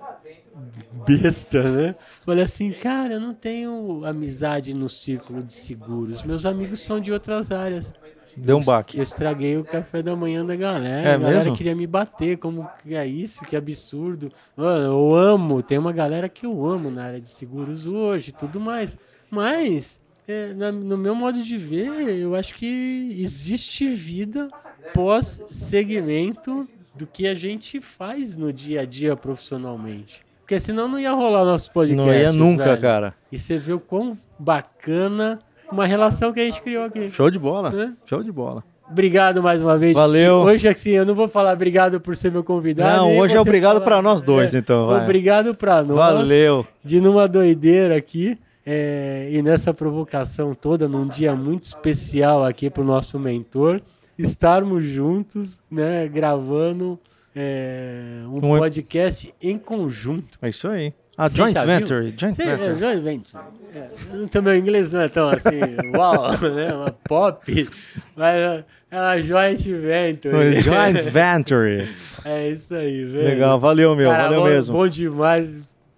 [1.08, 1.96] besta, né?
[2.22, 6.24] Falei assim, cara, eu não tenho amizade no círculo de seguros.
[6.24, 7.94] Meus amigos são de outras áreas.
[8.40, 8.98] Deu um baque.
[8.98, 11.10] Eu estraguei o café da manhã da galera.
[11.10, 11.56] É a galera mesmo?
[11.56, 12.38] queria me bater.
[12.38, 13.44] Como que é isso?
[13.46, 14.32] Que absurdo.
[14.56, 15.62] Mano, eu amo.
[15.64, 18.98] Tem uma galera que eu amo na área de seguros hoje e tudo mais.
[19.30, 21.88] Mas, é, na- no meu modo de ver,
[22.18, 24.50] eu acho que existe vida
[24.94, 30.26] pós-segmento do que a gente faz no dia a dia profissionalmente.
[30.42, 32.06] Porque senão não ia rolar nosso podcast.
[32.08, 32.82] Não ia nunca, velho.
[32.82, 33.14] cara.
[33.32, 35.40] E você vê o quão bacana
[35.72, 37.10] uma relação que a gente criou aqui.
[37.12, 37.74] Show de bola.
[37.76, 37.90] É.
[38.06, 38.64] Show de bola.
[38.90, 39.94] Obrigado mais uma vez.
[39.94, 40.38] Valeu.
[40.38, 42.98] Hoje, assim, eu não vou falar obrigado por ser meu convidado.
[42.98, 45.04] Não, hoje é obrigado pra nós dois, É, então, vai.
[45.04, 45.96] Obrigado pra nós.
[45.96, 46.66] Valeu.
[46.84, 48.38] De numa doideira aqui.
[48.66, 53.80] é, e nessa provocação toda, num dia muito especial aqui pro nosso mentor,
[54.18, 57.00] estarmos juntos, né, gravando
[57.36, 60.38] é, um Um- podcast em conjunto.
[60.42, 60.94] É isso aí.
[61.20, 61.66] A Você joint viu?
[61.68, 62.14] venture.
[62.18, 62.80] Joint Cê- é, venture.
[62.80, 63.44] joint venture.
[63.76, 63.88] É,
[64.24, 65.60] então, meu inglês não é tão assim,
[65.96, 66.74] uau, né?
[66.74, 67.70] Uma pop,
[68.16, 70.62] mas é uma joint venture.
[70.62, 71.90] Joint venture.
[72.24, 73.28] É isso aí, velho.
[73.28, 74.10] Legal, valeu, meu.
[74.10, 74.74] Cara, valeu bom, mesmo.
[74.78, 75.50] Bom demais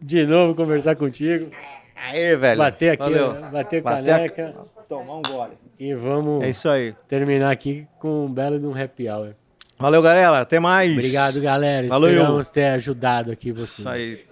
[0.02, 1.52] de novo conversar contigo.
[1.96, 2.58] Aê, velho.
[2.58, 3.34] Bater aqui, Valeu.
[3.34, 3.50] né?
[3.52, 4.56] bater Bater a- caneca.
[4.90, 5.52] Tomar um gole.
[5.80, 6.96] E vamos É isso aí.
[7.08, 9.36] terminar aqui com um belo de um happy hour.
[9.78, 10.42] Valeu, galera.
[10.42, 10.92] Até mais.
[10.94, 11.88] Obrigado, galera.
[11.88, 12.10] Valeu.
[12.10, 13.80] Esperamos ter ajudado aqui vocês.
[13.80, 14.31] Isso aí.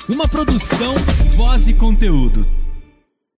[0.08, 0.94] Uma produção,
[1.36, 2.59] voz e conteúdo.